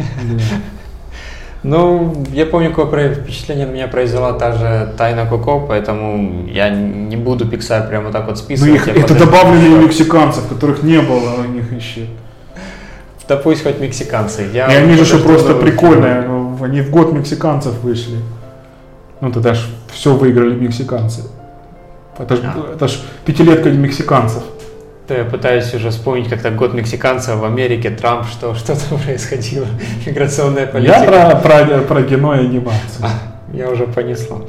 [1.64, 7.16] Ну, я помню, какое впечатление на меня произвела та же Тайна Коко, поэтому я не
[7.16, 8.88] буду Pixar прямо так вот списывать.
[8.88, 12.08] Ну, их, это добавленные мексиканцев, которых не было у них еще.
[13.28, 14.50] Да пусть хоть мексиканцы.
[14.54, 16.22] Я, я вижу, что просто прикольные.
[16.22, 18.18] Ну, они в год мексиканцев вышли.
[19.22, 19.60] Ну тогда ж
[19.92, 21.24] все выиграли мексиканцы.
[22.18, 22.74] Это ж, а.
[22.76, 24.44] это ж пятилетка мексиканцев.
[25.08, 29.68] Да, я пытаюсь уже вспомнить, как-то год мексиканцев в Америке, Трамп, что, что там происходило,
[30.06, 31.04] миграционная политика.
[31.04, 33.04] Я про, про, про кино и анимацию.
[33.04, 33.12] А,
[33.54, 34.48] я уже понесло.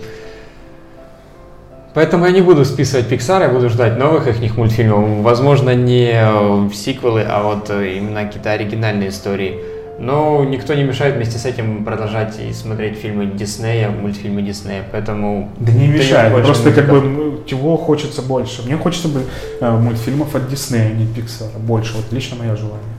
[1.95, 5.23] Поэтому я не буду списывать Pixar, я буду ждать новых их мультфильмов.
[5.23, 9.61] Возможно, не э, сиквелы, а вот э, именно какие-то оригинальные истории.
[9.99, 15.51] Но никто не мешает вместе с этим продолжать и смотреть фильмы Диснея, мультфильмы Диснея, поэтому...
[15.61, 18.63] Да не мешает, просто как бы чего хочется больше.
[18.63, 19.23] Мне хочется бы
[19.61, 22.92] э, мультфильмов от Диснея, а не Pixar, больше, вот лично мое желание.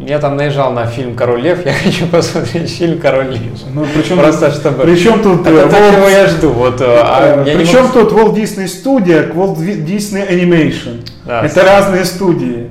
[0.00, 3.42] Я там наезжал на фильм «Король лев», я хочу посмотреть фильм «Король лев».
[3.72, 4.82] Ну, причем Просто чтобы...
[4.84, 5.46] Причем тут...
[5.46, 5.70] Это Walt...
[5.70, 6.48] то, чего я жду.
[6.50, 7.92] Вот, а, я причем могу...
[7.92, 11.06] тут Walt Disney Studio, Walt Disney Animation.
[11.26, 12.70] Да, Это разные студии.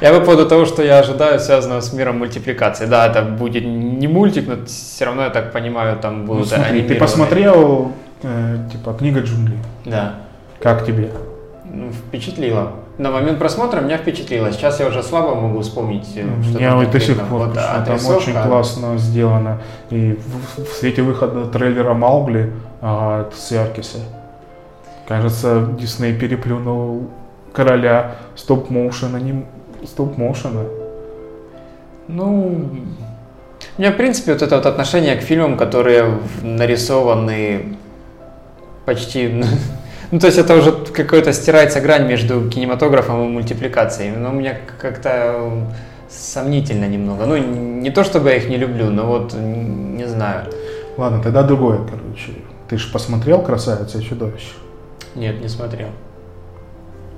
[0.00, 2.86] Я по поводу того, что я ожидаю, связанного с миром мультипликации.
[2.86, 6.82] Да, это будет не мультик, но все равно, я так понимаю, там будут ну, смотри,
[6.82, 9.58] Ты посмотрел, э, типа, «Книга джунглей»?
[9.84, 10.14] Да.
[10.60, 11.10] Как тебе?
[11.64, 14.52] Ну, впечатлило на момент просмотра меня впечатлило.
[14.52, 18.06] Сейчас я уже слабо могу вспомнить, э, что Я вот до сих пор, вот, там
[18.06, 19.60] очень классно сделано.
[19.90, 20.18] И
[20.56, 23.98] в, в свете выхода трейлера Маугли а, от Сиаркиса,
[25.08, 27.08] кажется, Дисней переплюнул
[27.52, 29.44] короля стоп-моушена, не
[29.84, 30.64] стоп-моушена.
[32.08, 32.68] Ну,
[33.78, 37.76] у меня, в принципе, вот это вот отношение к фильмам, которые нарисованы
[38.84, 39.42] почти
[40.10, 44.10] ну, то есть это уже какой-то стирается грань между кинематографом и мультипликацией.
[44.16, 45.68] Но у меня как-то
[46.08, 47.26] сомнительно немного.
[47.26, 50.46] Ну, не то чтобы я их не люблю, но вот не знаю.
[50.96, 52.32] Ладно, тогда другое, короче.
[52.68, 54.52] Ты же посмотрел «Красавица и чудовище»?
[55.14, 55.88] Нет, не смотрел.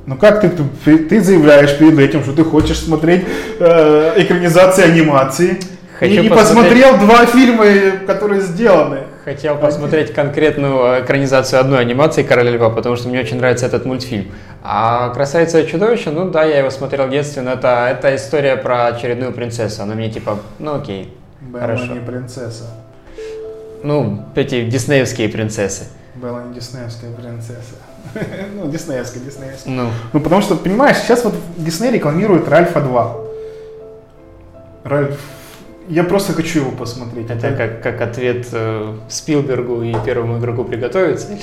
[0.05, 0.51] Ну как ты,
[0.85, 3.25] ты, ты заявляешь перед этим, что ты хочешь смотреть
[3.61, 5.61] э, экранизации анимации?
[5.99, 6.85] Хочу и не посмотреть...
[6.85, 7.65] посмотрел два фильма,
[8.07, 8.99] которые сделаны.
[9.25, 14.33] Хотел посмотреть конкретную экранизацию одной анимации «Короля льва», потому что мне очень нравится этот мультфильм.
[14.65, 18.57] А «Красавица и чудовище», ну да, я его смотрел в детстве, но это, это история
[18.57, 19.83] про очередную принцессу.
[19.83, 21.93] Она мне типа, ну окей, Белла хорошо.
[21.93, 22.65] не принцесса.
[23.85, 25.85] Ну, эти диснеевские принцессы.
[26.17, 27.77] Белла не диснеевская принцесса.
[28.57, 29.73] ну, диснеевская, диснеевская.
[29.73, 29.91] Ну.
[30.13, 33.17] ну, потому что, понимаешь, сейчас вот Дисней рекламирует Ральфа 2.
[34.85, 35.21] Ральф
[35.89, 37.31] я просто хочу его посмотреть.
[37.31, 37.57] Это да?
[37.57, 41.33] как, как ответ э, Спилбергу и первому игроку приготовиться?
[41.33, 41.43] Или?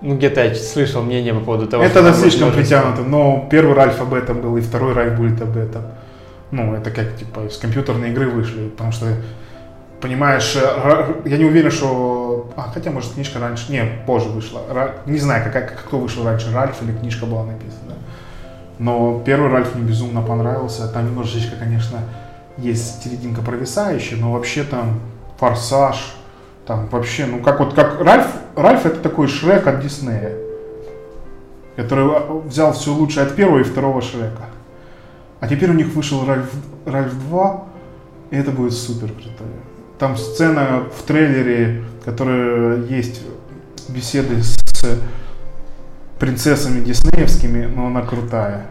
[0.00, 2.08] Ну, где-то я слышал мнение по поводу того, это что...
[2.08, 5.82] Это слишком притянуто, но первый Ральф об этом был, и второй Ральф будет об этом.
[6.50, 9.06] Ну, это как, типа, из компьютерной игры вышли, потому что,
[10.02, 12.52] понимаешь, э, я не уверен, что...
[12.54, 13.72] А, хотя, может, книжка раньше...
[13.72, 14.60] Не, позже вышла.
[15.06, 17.94] Не знаю, как, как, кто вышел раньше, Ральф или книжка была написана.
[18.78, 20.86] Но первый Ральф мне безумно понравился.
[20.88, 22.00] Там немножечко, конечно,
[22.58, 25.00] есть серединка провисающая, но вообще там
[25.38, 26.14] форсаж,
[26.66, 28.26] Там вообще, ну как вот, как Ральф,
[28.56, 30.32] Ральф это такой Шрек от Диснея,
[31.76, 32.08] который
[32.46, 34.46] взял все лучшее от первого и второго Шрека.
[35.40, 36.50] А теперь у них вышел Ральф,
[36.86, 37.64] Ральф 2,
[38.30, 39.44] и это будет супер круто.
[39.98, 43.20] Там сцена в трейлере, которая есть
[43.88, 44.56] беседы с
[46.18, 48.66] принцессами диснеевскими, но она крутая.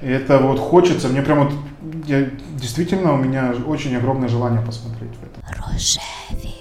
[0.00, 1.52] И это вот хочется, мне прям вот,
[2.06, 5.62] я, действительно, у меня очень огромное желание посмотреть в это.
[5.62, 6.54] Рожеви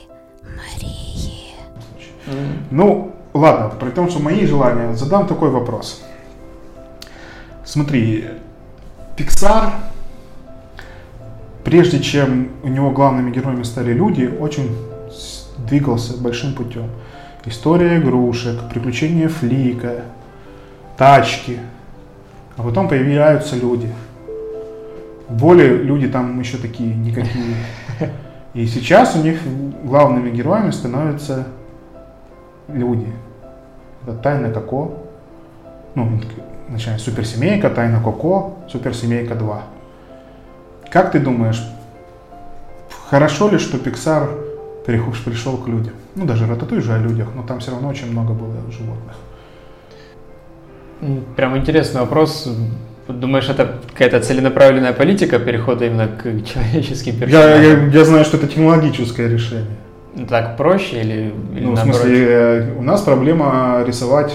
[0.44, 1.54] Марии.
[2.72, 6.04] Ну, ладно, при том, что мои желания, задам такой вопрос.
[7.64, 8.26] Смотри,
[9.18, 9.72] Pixar,
[11.64, 14.76] прежде чем у него главными героями стали люди, очень
[15.68, 16.90] двигался большим путем.
[17.46, 20.06] История игрушек, приключения Флика,
[20.98, 21.60] тачки.
[22.58, 23.90] А потом появляются люди.
[25.30, 27.56] Более люди там еще такие никакие.
[28.54, 29.40] И сейчас у них
[29.84, 31.46] главными героями становятся
[32.68, 33.08] люди.
[34.04, 34.98] Это Тайна Коко,
[35.96, 36.20] ну,
[36.70, 39.62] начиная Суперсемейка, Тайна Коко, Суперсемейка 2.
[40.90, 41.62] Как ты думаешь,
[43.10, 44.30] хорошо ли, что Pixar
[44.86, 45.94] пришел к людям?
[46.16, 49.16] Ну, даже Рататуй же о людях, но там все равно очень много было животных.
[51.36, 52.50] Прям интересный вопрос.
[53.08, 57.62] Думаешь, это какая-то целенаправленная политика перехода именно к человеческим персонажам?
[57.62, 59.78] Я, я, я знаю, что это технологическое решение.
[60.28, 61.96] Так проще или, или Ну, наоборот?
[61.96, 64.34] в смысле, э, у нас проблема рисовать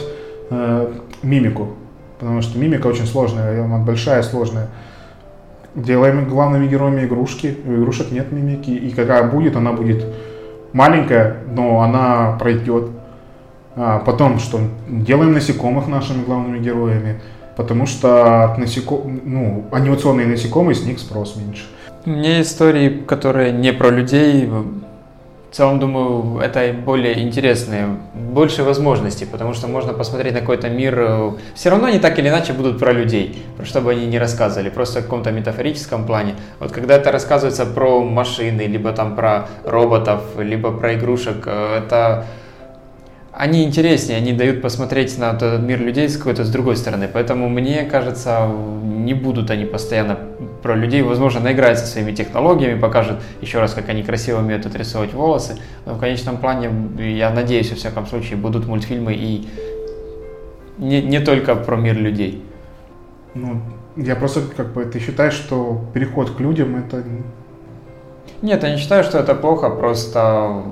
[0.50, 0.92] э,
[1.22, 1.74] мимику,
[2.20, 4.68] потому что мимика очень сложная, она большая, сложная.
[5.74, 10.04] Делаем главными героями игрушки, у игрушек нет мимики, и какая будет, она будет
[10.72, 12.90] маленькая, но она пройдет.
[13.76, 17.20] А потом, что делаем насекомых нашими главными героями,
[17.56, 19.20] потому что насеком...
[19.24, 21.64] ну, анимационные насекомые, с них спрос меньше.
[22.04, 29.52] Мне истории, которые не про людей, в целом, думаю, это более интересные, больше возможностей, потому
[29.52, 30.98] что можно посмотреть на какой-то мир.
[30.98, 34.16] Э, Все равно они так или иначе будут про людей, про что бы они ни
[34.16, 36.36] рассказывали, просто в каком-то метафорическом плане.
[36.58, 42.24] Вот когда это рассказывается про машины, либо там про роботов, либо про игрушек, э, это
[43.42, 47.08] они интереснее, они дают посмотреть на этот мир людей с какой-то с другой стороны.
[47.12, 48.48] Поэтому мне кажется,
[48.84, 50.16] не будут они постоянно
[50.62, 51.02] про людей.
[51.02, 55.58] Возможно, наиграется своими технологиями, покажет еще раз, как они красиво умеют отрисовывать волосы.
[55.86, 56.70] Но в конечном плане,
[57.00, 59.48] я надеюсь, во всяком случае, будут мультфильмы и
[60.78, 62.44] не, не только про мир людей.
[63.34, 63.60] Ну,
[63.96, 67.02] я просто как бы, ты считаешь, что переход к людям это...
[68.40, 70.62] Нет, я не считаю, что это плохо, просто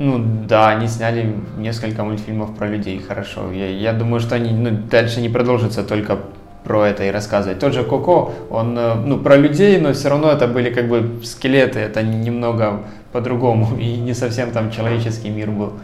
[0.00, 3.52] ну да, они сняли несколько мультфильмов про людей, хорошо.
[3.52, 6.18] Я, я думаю, что они ну, дальше не продолжатся только
[6.64, 7.58] про это и рассказывать.
[7.58, 11.20] Тот же Коко, он э, ну, про людей, но все равно это были как бы
[11.22, 12.80] скелеты, это немного
[13.12, 15.74] по-другому, и не совсем там человеческий мир был.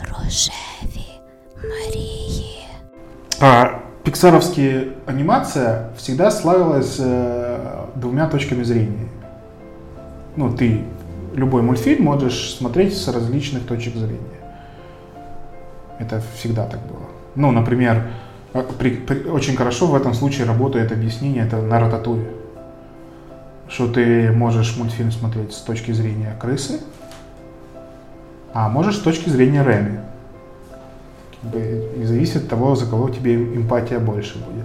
[0.00, 1.06] Рожеви
[1.62, 2.64] Марии.
[3.40, 9.06] А пиксаровские анимация всегда славилась э, двумя точками зрения.
[10.34, 10.82] Ну, ты
[11.38, 14.18] любой мультфильм можешь смотреть с различных точек зрения.
[15.98, 17.06] Это всегда так было.
[17.34, 18.08] Ну, например,
[18.52, 22.28] э, при, при, очень хорошо в этом случае работает объяснение, это на рататуе.
[23.68, 26.80] Что ты можешь мультфильм смотреть с точки зрения крысы,
[28.54, 30.00] а можешь с точки зрения Реми.
[31.96, 34.64] И зависит от того, за кого тебе эмпатия больше будет.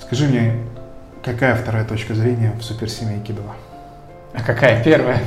[0.00, 0.54] Скажи мне,
[1.24, 3.42] какая вторая точка зрения в Суперсемейке 2?
[4.32, 5.20] А какая первая?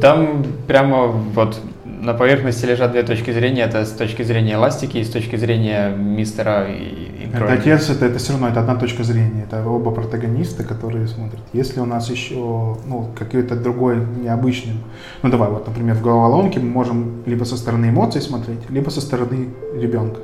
[0.00, 3.62] Там прямо вот на поверхности лежат две точки зрения.
[3.62, 8.06] Это с точки зрения эластики и с точки зрения мистера и, и Это отец, это,
[8.06, 9.44] это все равно это одна точка зрения.
[9.44, 11.40] Это оба протагониста, которые смотрят.
[11.52, 14.74] Если у нас еще ну, какой-то другой необычный,
[15.22, 19.00] ну давай, вот, например, в головоломке мы можем либо со стороны эмоций смотреть, либо со
[19.00, 20.20] стороны ребенка.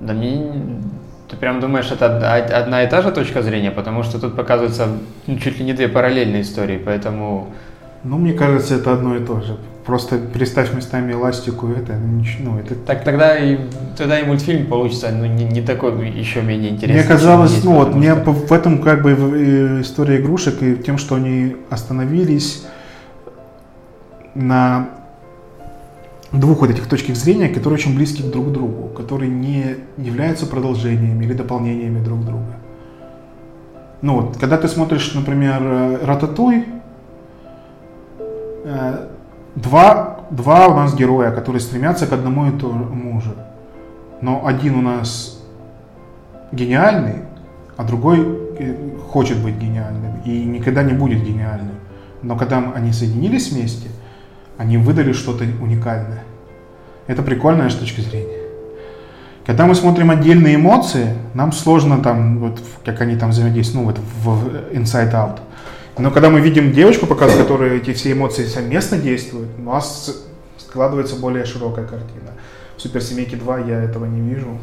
[0.00, 0.52] Да мне
[1.30, 4.88] ты прям думаешь, это одна и та же точка зрения, потому что тут показываются
[5.26, 7.48] ну, чуть ли не две параллельные истории, поэтому...
[8.02, 9.56] Ну, мне кажется, это одно и то же.
[9.84, 11.94] Просто переставь местами эластику, это,
[12.38, 12.74] ну, это...
[12.74, 13.58] Так тогда и,
[13.96, 17.02] тогда и мультфильм получится, ну, не, не такой еще менее интересный.
[17.02, 18.32] Мне казалось, ну, вот, мне что...
[18.32, 19.12] в этом как бы
[19.82, 22.66] история игрушек и тем, что они остановились
[24.34, 24.88] на
[26.32, 31.24] двух вот этих точек зрения, которые очень близки друг к другу, которые не являются продолжениями
[31.24, 32.56] или дополнениями друг друга.
[34.02, 36.64] Ну вот, когда ты смотришь, например, э, Рататуй,
[38.64, 39.08] э,
[39.56, 43.34] два, два у нас героя, которые стремятся к одному и тому же.
[44.22, 45.42] Но один у нас
[46.52, 47.24] гениальный,
[47.76, 48.74] а другой э,
[49.10, 51.74] хочет быть гениальным и никогда не будет гениальным.
[52.22, 53.88] Но когда они соединились вместе–
[54.60, 56.22] Они выдали что-то уникальное.
[57.06, 58.36] Это прикольная с точки зрения.
[59.46, 63.98] Когда мы смотрим отдельные эмоции, нам сложно там, вот, как они там взаимодействуют, ну, вот
[64.22, 65.38] в Inside Out.
[65.96, 70.14] Но когда мы видим девочку, показывает, которая эти все эмоции совместно действуют, у нас
[70.58, 72.32] складывается более широкая картина.
[72.76, 74.58] В Суперсемейке 2 я этого не вижу.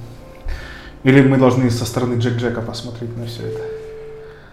[1.02, 3.77] Или мы должны со стороны Джек Джека посмотреть на все это?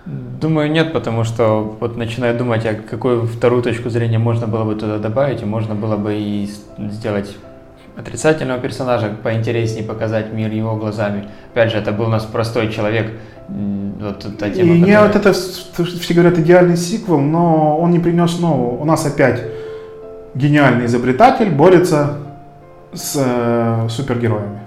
[0.07, 4.75] Думаю, нет, потому что вот начинаю думать, а какую вторую точку зрения можно было бы
[4.75, 6.49] туда добавить, и можно было бы и
[6.91, 7.35] сделать
[7.97, 11.29] отрицательного персонажа поинтереснее показать мир его глазами.
[11.53, 13.13] Опять же, это был у нас простой человек.
[13.49, 15.07] Вот та тема, и которая...
[15.07, 18.81] вот это, все говорят, идеальный сиквел, но он не принес нового.
[18.81, 19.43] У нас опять
[20.35, 22.19] гениальный изобретатель борется
[22.93, 24.61] с э, супергероями.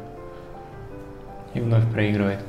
[1.54, 2.40] И вновь проигрывает.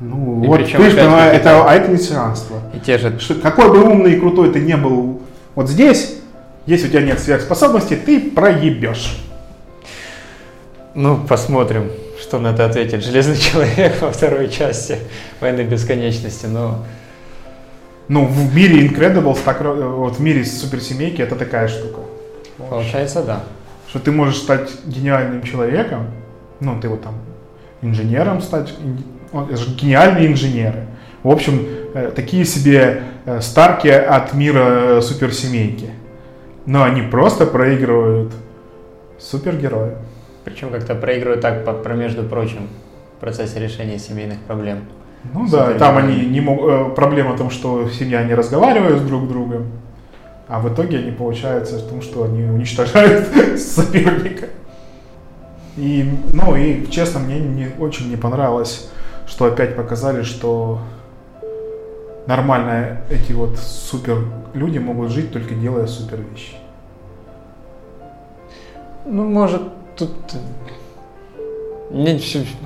[0.00, 2.60] Ну, и вот, видишь, это, это, а это не тиранство.
[2.72, 3.18] И те же...
[3.42, 5.22] Какой бы умный и крутой ты не был
[5.54, 6.18] вот здесь,
[6.66, 9.18] если у тебя нет сверхспособностей, ты проебешь.
[10.94, 11.90] Ну, посмотрим,
[12.20, 14.98] что на это ответит Железный человек во второй части
[15.40, 16.84] Войны Бесконечности, но...
[18.06, 22.00] Ну, в мире Incredibles, так, вот в мире суперсемейки это такая штука.
[22.56, 23.44] Получается, да.
[23.88, 26.06] Что ты можешь стать гениальным человеком,
[26.60, 27.14] ну, ты вот там
[27.82, 28.74] инженером стать,
[29.32, 30.86] это же гениальные инженеры.
[31.22, 35.90] В общем, э, такие себе э, старки от мира э, суперсемейки.
[36.66, 38.32] Но они просто проигрывают
[39.18, 39.98] супергероям.
[40.44, 42.68] Причем как-то проигрывают так, про между прочим,
[43.16, 44.84] в процессе решения семейных проблем.
[45.34, 46.94] Ну да, там они не могут...
[46.94, 49.66] Проблема в том, что семья не разговаривает с друг другом,
[50.46, 54.46] а в итоге они получается в том, что они уничтожают соперника.
[55.76, 58.90] И, ну и, честно, мне не, очень не понравилось,
[59.28, 60.80] что опять показали, что
[62.26, 64.24] нормально эти вот супер
[64.54, 66.54] люди могут жить, только делая супер вещи.
[69.04, 69.62] Ну, может,
[69.96, 70.10] тут
[71.90, 72.20] мне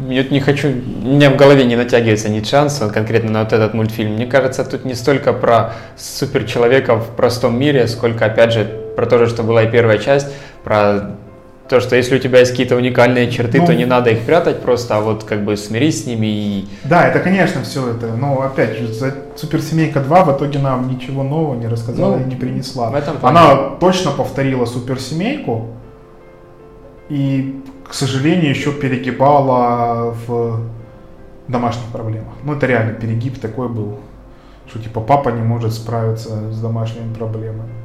[0.08, 3.72] я не хочу, у меня в голове не натягивается ни шанса конкретно на вот этот
[3.72, 4.14] мультфильм.
[4.14, 8.64] Мне кажется, тут не столько про суперчеловека в простом мире, сколько, опять же,
[8.96, 10.26] про то же, что была и первая часть,
[10.64, 11.12] про
[11.68, 14.60] то, что если у тебя есть какие-то уникальные черты, ну, то не надо их прятать
[14.60, 16.68] просто, а вот как бы смирись с ними и...
[16.84, 18.92] Да, это, конечно, все это, но опять же,
[19.36, 22.90] Суперсемейка 2 в итоге нам ничего нового не рассказала ну, и не принесла.
[22.90, 25.68] В этом Она точно повторила Суперсемейку,
[27.08, 30.60] и, к сожалению, еще перегибала в
[31.48, 32.34] домашних проблемах.
[32.42, 33.98] Ну, это реально перегиб такой был,
[34.66, 37.81] что типа папа не может справиться с домашними проблемами.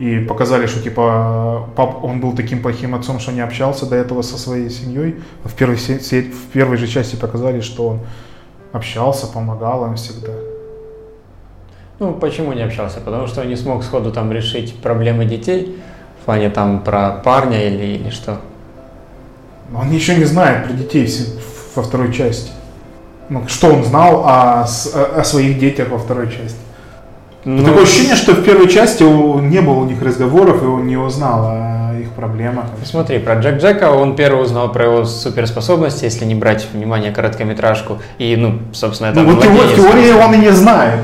[0.00, 4.22] И показали, что типа пап, он был таким плохим отцом, что не общался до этого
[4.22, 5.16] со своей семьей.
[5.44, 8.00] В первой, в первой же части показали, что он
[8.72, 10.32] общался, помогал им всегда.
[11.98, 13.00] Ну, почему не общался?
[13.00, 15.78] Потому что он не смог сходу там решить проблемы детей,
[16.22, 18.40] в плане там про парня или, или что?
[19.74, 21.06] Он ничего не знает про детей
[21.74, 22.50] во второй части.
[23.28, 26.56] Ну, что он знал о, о своих детях во второй части?
[27.44, 30.98] Ну, Такое ощущение, что в первой части не было у них разговоров, и он не
[30.98, 32.66] узнал о их проблемах.
[32.84, 37.98] Смотри, про Джек Джека он первый узнал про его суперспособности, если не брать внимание короткометражку.
[38.18, 39.20] И, ну, собственно, это...
[39.20, 41.00] Ну, вот его, в теории он и не знает.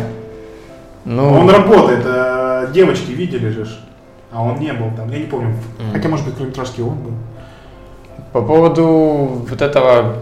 [1.07, 1.41] Ну...
[1.41, 3.66] Он работает, а девочки видели же,
[4.30, 5.11] а он не был там.
[5.11, 5.55] Я не помню.
[5.78, 5.93] Mm.
[5.93, 7.12] Хотя, может быть, короткометражки он был.
[8.32, 10.16] По поводу вот этого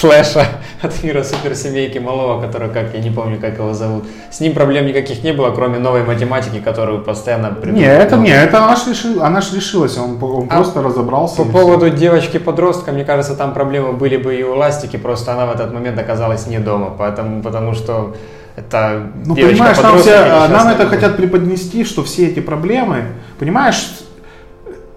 [0.00, 0.46] Флэша
[0.82, 4.04] от мира суперсемейки малого, который, как я не помню, как его зовут.
[4.30, 8.64] С ним проблем никаких не было, кроме новой математики, которую постоянно Не, это не, это
[8.64, 11.36] она же решила, она ж решилась, он, он а просто разобрался.
[11.36, 15.54] По поводу девочки-подростка, мне кажется, там проблемы были бы и у Ластики, просто она в
[15.54, 18.16] этот момент оказалась не дома, поэтому, потому что
[18.56, 23.04] это ну, понимаешь, нам, все, нам это хотят преподнести, что все эти проблемы,
[23.38, 23.90] понимаешь,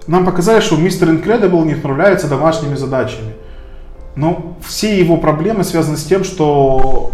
[0.08, 3.33] нам показали, что мистер Incredible не справляется домашними задачами.
[4.16, 7.12] Но все его проблемы связаны с тем, что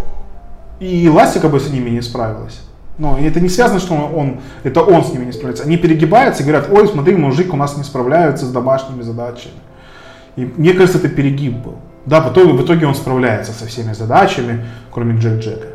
[0.79, 2.61] и Ластика бы с ними не справилась.
[2.97, 5.63] Но это не связано, что он, это он с ними не справляется.
[5.63, 9.55] Они перегибаются и говорят, ой, смотри, мужик у нас не справляется с домашними задачами.
[10.35, 11.75] И мне кажется, это перегиб был.
[12.05, 15.67] Да, итоге, в итоге он справляется со всеми задачами, кроме Джек Джека.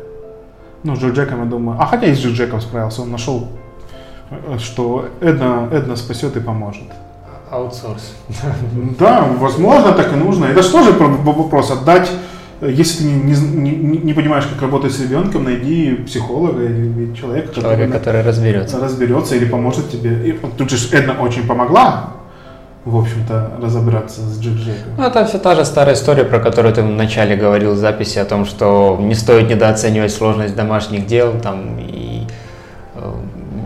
[0.83, 3.47] Ну, с Джек Джеком, я думаю, а хотя и с Джек Джеком справился, он нашел,
[4.59, 6.83] что Эдна, Эдна спасет и поможет
[7.51, 8.13] аутсорс.
[8.99, 10.45] Да, возможно, так и нужно.
[10.45, 12.09] Это же тоже вопрос отдать
[12.61, 17.53] если ты не, не, не понимаешь, как работать с ребенком, найди психолога или человека, Человека,
[17.53, 18.79] который, который разберется.
[18.79, 20.29] Разберется или поможет тебе.
[20.29, 22.11] И тут же Эдна очень помогла,
[22.85, 24.93] в общем-то, разобраться с Джек Джеком.
[24.97, 28.25] Ну, это все та же старая история, про которую ты вначале говорил в записи, о
[28.25, 32.25] том, что не стоит недооценивать сложность домашних дел, там, и
[32.95, 33.11] э,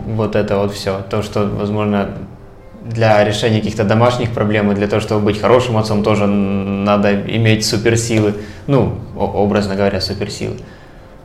[0.08, 1.00] вот это вот все.
[1.08, 2.08] То, что, возможно,
[2.82, 7.64] для решения каких-то домашних проблем и для того, чтобы быть хорошим отцом, тоже надо иметь
[7.64, 8.34] суперсилы.
[8.66, 10.56] Ну, образно говоря, суперсилы.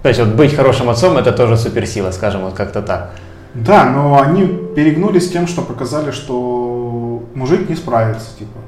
[0.03, 3.12] То есть вот быть хорошим отцом это тоже суперсила, скажем, вот как-то так.
[3.53, 4.45] Да, но они
[4.76, 8.60] перегнулись тем, что показали, что мужик не справится, типа.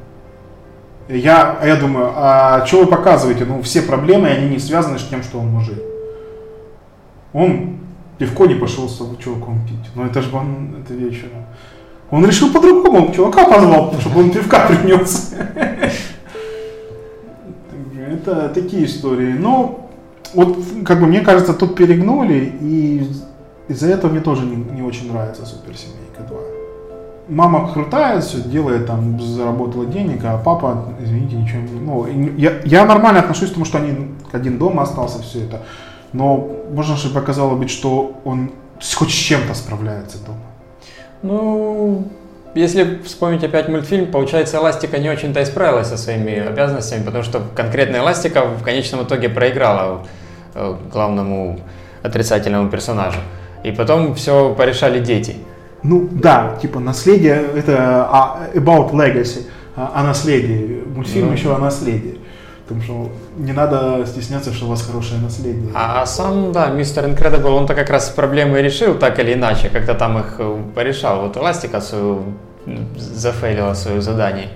[1.09, 3.45] Я, я думаю, а что вы показываете?
[3.45, 5.79] Ну, все проблемы, они не связаны с тем, что он мужик.
[7.33, 7.77] Он
[8.17, 9.91] пивко не пошел с чуваком пить.
[9.95, 11.45] Но это же он, это вечером.
[12.09, 15.33] Он решил по-другому, он чувака позвал, чтобы он пивка принес.
[17.95, 19.33] Это такие истории.
[19.33, 19.89] Но
[20.33, 23.07] вот, как бы, мне кажется, тут перегнули, и
[23.67, 26.37] из-за этого мне тоже не, не очень нравится суперсемейка 2
[27.29, 31.79] мама крутая, все делает, там, заработала денег, а папа, извините, ничего не...
[31.79, 35.63] Ну, я, я нормально отношусь к тому, что они один дома остался, все это.
[36.13, 38.51] Но можно же показало быть, что он
[38.95, 40.39] хоть с чем-то справляется дома.
[41.23, 42.07] Ну,
[42.53, 47.41] если вспомнить опять мультфильм, получается, Эластика не очень-то и справилась со своими обязанностями, потому что
[47.55, 50.05] конкретная Эластика в конечном итоге проиграла
[50.55, 51.59] э, главному
[52.03, 53.19] отрицательному персонажу.
[53.63, 55.35] И потом все порешали дети.
[55.83, 59.45] Ну да, типа наследие это а, about legacy,
[59.75, 60.83] а, о наследии.
[60.95, 61.33] Мультфильм ну.
[61.33, 62.17] еще о наследии.
[62.63, 65.71] Потому что не надо стесняться, что у вас хорошее наследие.
[65.73, 70.17] А, сам, да, мистер Incredible, он-то как раз проблемы решил так или иначе, как-то там
[70.19, 71.21] их э, порешал.
[71.21, 72.23] Вот Эластика свою
[72.97, 74.49] зафейлила свое задание.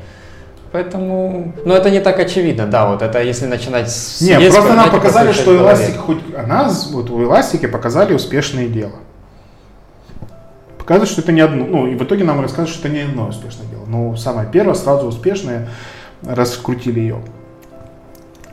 [0.71, 4.21] Поэтому, ну это не так очевидно, да, вот это если начинать с...
[4.21, 8.93] Нет, просто нам показали, что Эластик хоть, она, вот у Эластики показали успешное дело
[10.91, 13.27] показывает, что это не одно, ну и в итоге нам рассказывают, что это не одно
[13.27, 13.83] успешное дело.
[13.87, 15.69] Но самое первое, сразу успешное,
[16.21, 17.21] раскрутили ее.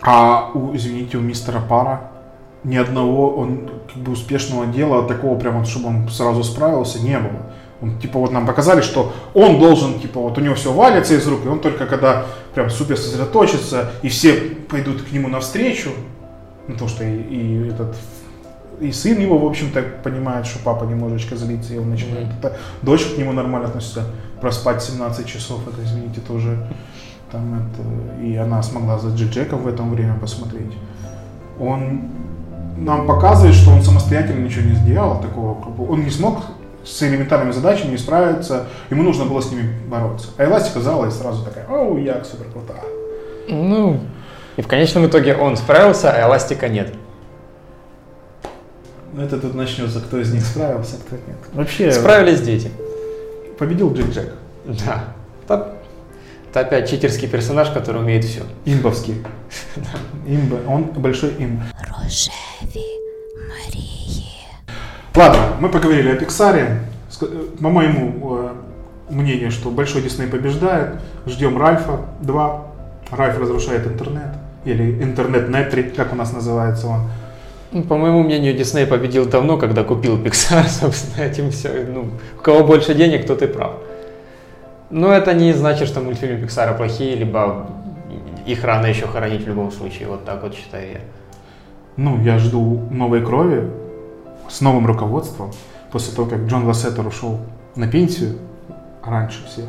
[0.03, 2.11] А у, извините, у мистера Пара
[2.64, 7.53] ни одного он как бы успешного дела, такого прямо, чтобы он сразу справился, не было.
[7.80, 11.26] Он, типа, вот нам показали, что он должен, типа, вот у него все валится из
[11.28, 14.34] рук, и он только когда прям супер сосредоточится, и все
[14.68, 15.90] пойдут к нему навстречу,
[16.66, 17.94] ну, то, что и, и этот
[18.80, 22.28] и сын его, в общем-то, понимает, что папа немножечко злится, и он начинает.
[22.28, 22.38] Mm-hmm.
[22.38, 24.05] Это, дочь к нему нормально относится.
[24.40, 26.59] Проспать 17 часов, это, извините, тоже
[27.31, 28.24] там это...
[28.24, 30.72] И она смогла за Джи в этом время посмотреть.
[31.61, 32.03] Он
[32.76, 35.57] нам показывает, что он самостоятельно ничего не сделал такого.
[35.91, 36.43] Он не смог
[36.85, 40.29] с элементарными задачами не справиться, ему нужно было с ними бороться.
[40.39, 42.74] А Эластика зала и сразу такая, оу, я супер крута.
[43.49, 44.01] Ну,
[44.57, 46.93] и в конечном итоге он справился, а Эластика нет.
[49.12, 51.39] Ну, это тут начнется, кто из них справился, кто нет.
[51.53, 51.91] Вообще...
[51.93, 52.70] Справились дети.
[53.59, 54.35] Победил Джек Джек.
[54.87, 55.05] Да.
[55.45, 55.78] Это,
[56.51, 58.40] это опять читерский персонаж, который умеет все.
[58.64, 59.22] Имбовский.
[60.26, 60.57] Имба.
[60.66, 61.61] Он большой имб.
[61.78, 62.86] Рожеви
[63.49, 64.24] Марии.
[65.14, 66.80] Ладно, мы поговорили о Пиксаре.
[67.61, 68.53] По моему э,
[69.11, 71.01] мнению, что Большой Дисней побеждает.
[71.26, 72.66] Ждем Ральфа 2.
[73.11, 74.34] Ральф разрушает интернет.
[74.64, 77.01] Или интернет-нетри, как у нас называется он.
[77.72, 81.86] Ну, по моему мнению, Дисней победил давно, когда купил Pixar, собственно, этим все.
[81.86, 83.72] Ну, у кого больше денег, тот и прав.
[84.91, 87.70] Но это не значит, что мультфильмы Pixar плохие, либо
[88.47, 90.09] их рано еще хоронить в любом случае.
[90.09, 91.01] Вот так вот считаю я.
[91.97, 93.70] Ну, я жду новой крови
[94.49, 95.53] с новым руководством.
[95.93, 97.41] После того, как Джон Лассетер ушел
[97.74, 98.39] на пенсию
[99.05, 99.68] раньше всех,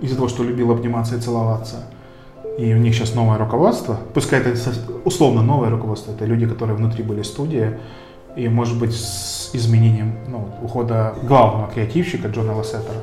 [0.00, 1.84] из-за того, что любил обниматься и целоваться–
[2.60, 4.54] и у них сейчас новое руководство, пускай это
[5.06, 7.78] условно новое руководство, это люди, которые внутри были студии,
[8.36, 13.00] и может быть с изменением ну, ухода главного креативщика Джона Лассетера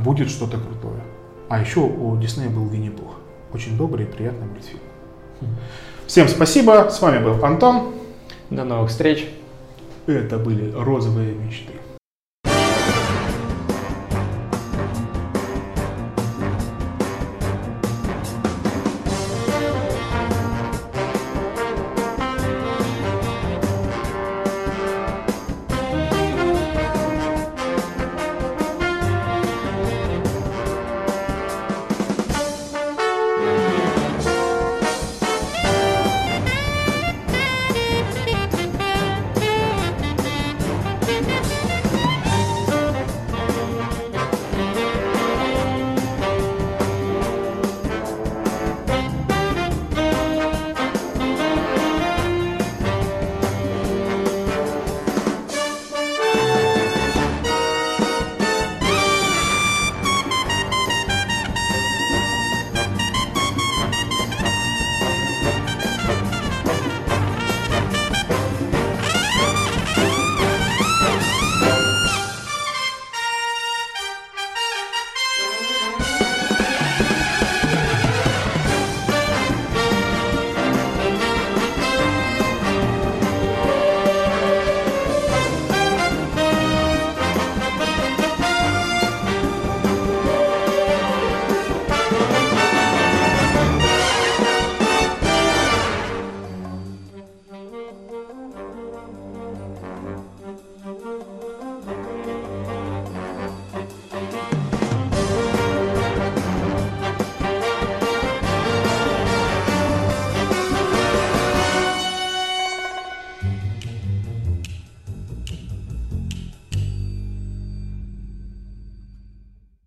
[0.00, 1.00] будет что-то крутое.
[1.48, 3.14] А еще у Диснея был Винни-Пух.
[3.52, 4.80] Очень добрый и приятный мультфильм.
[6.06, 7.92] Всем спасибо, с вами был Антон.
[8.50, 9.28] До новых встреч.
[10.06, 11.72] Это были розовые мечты.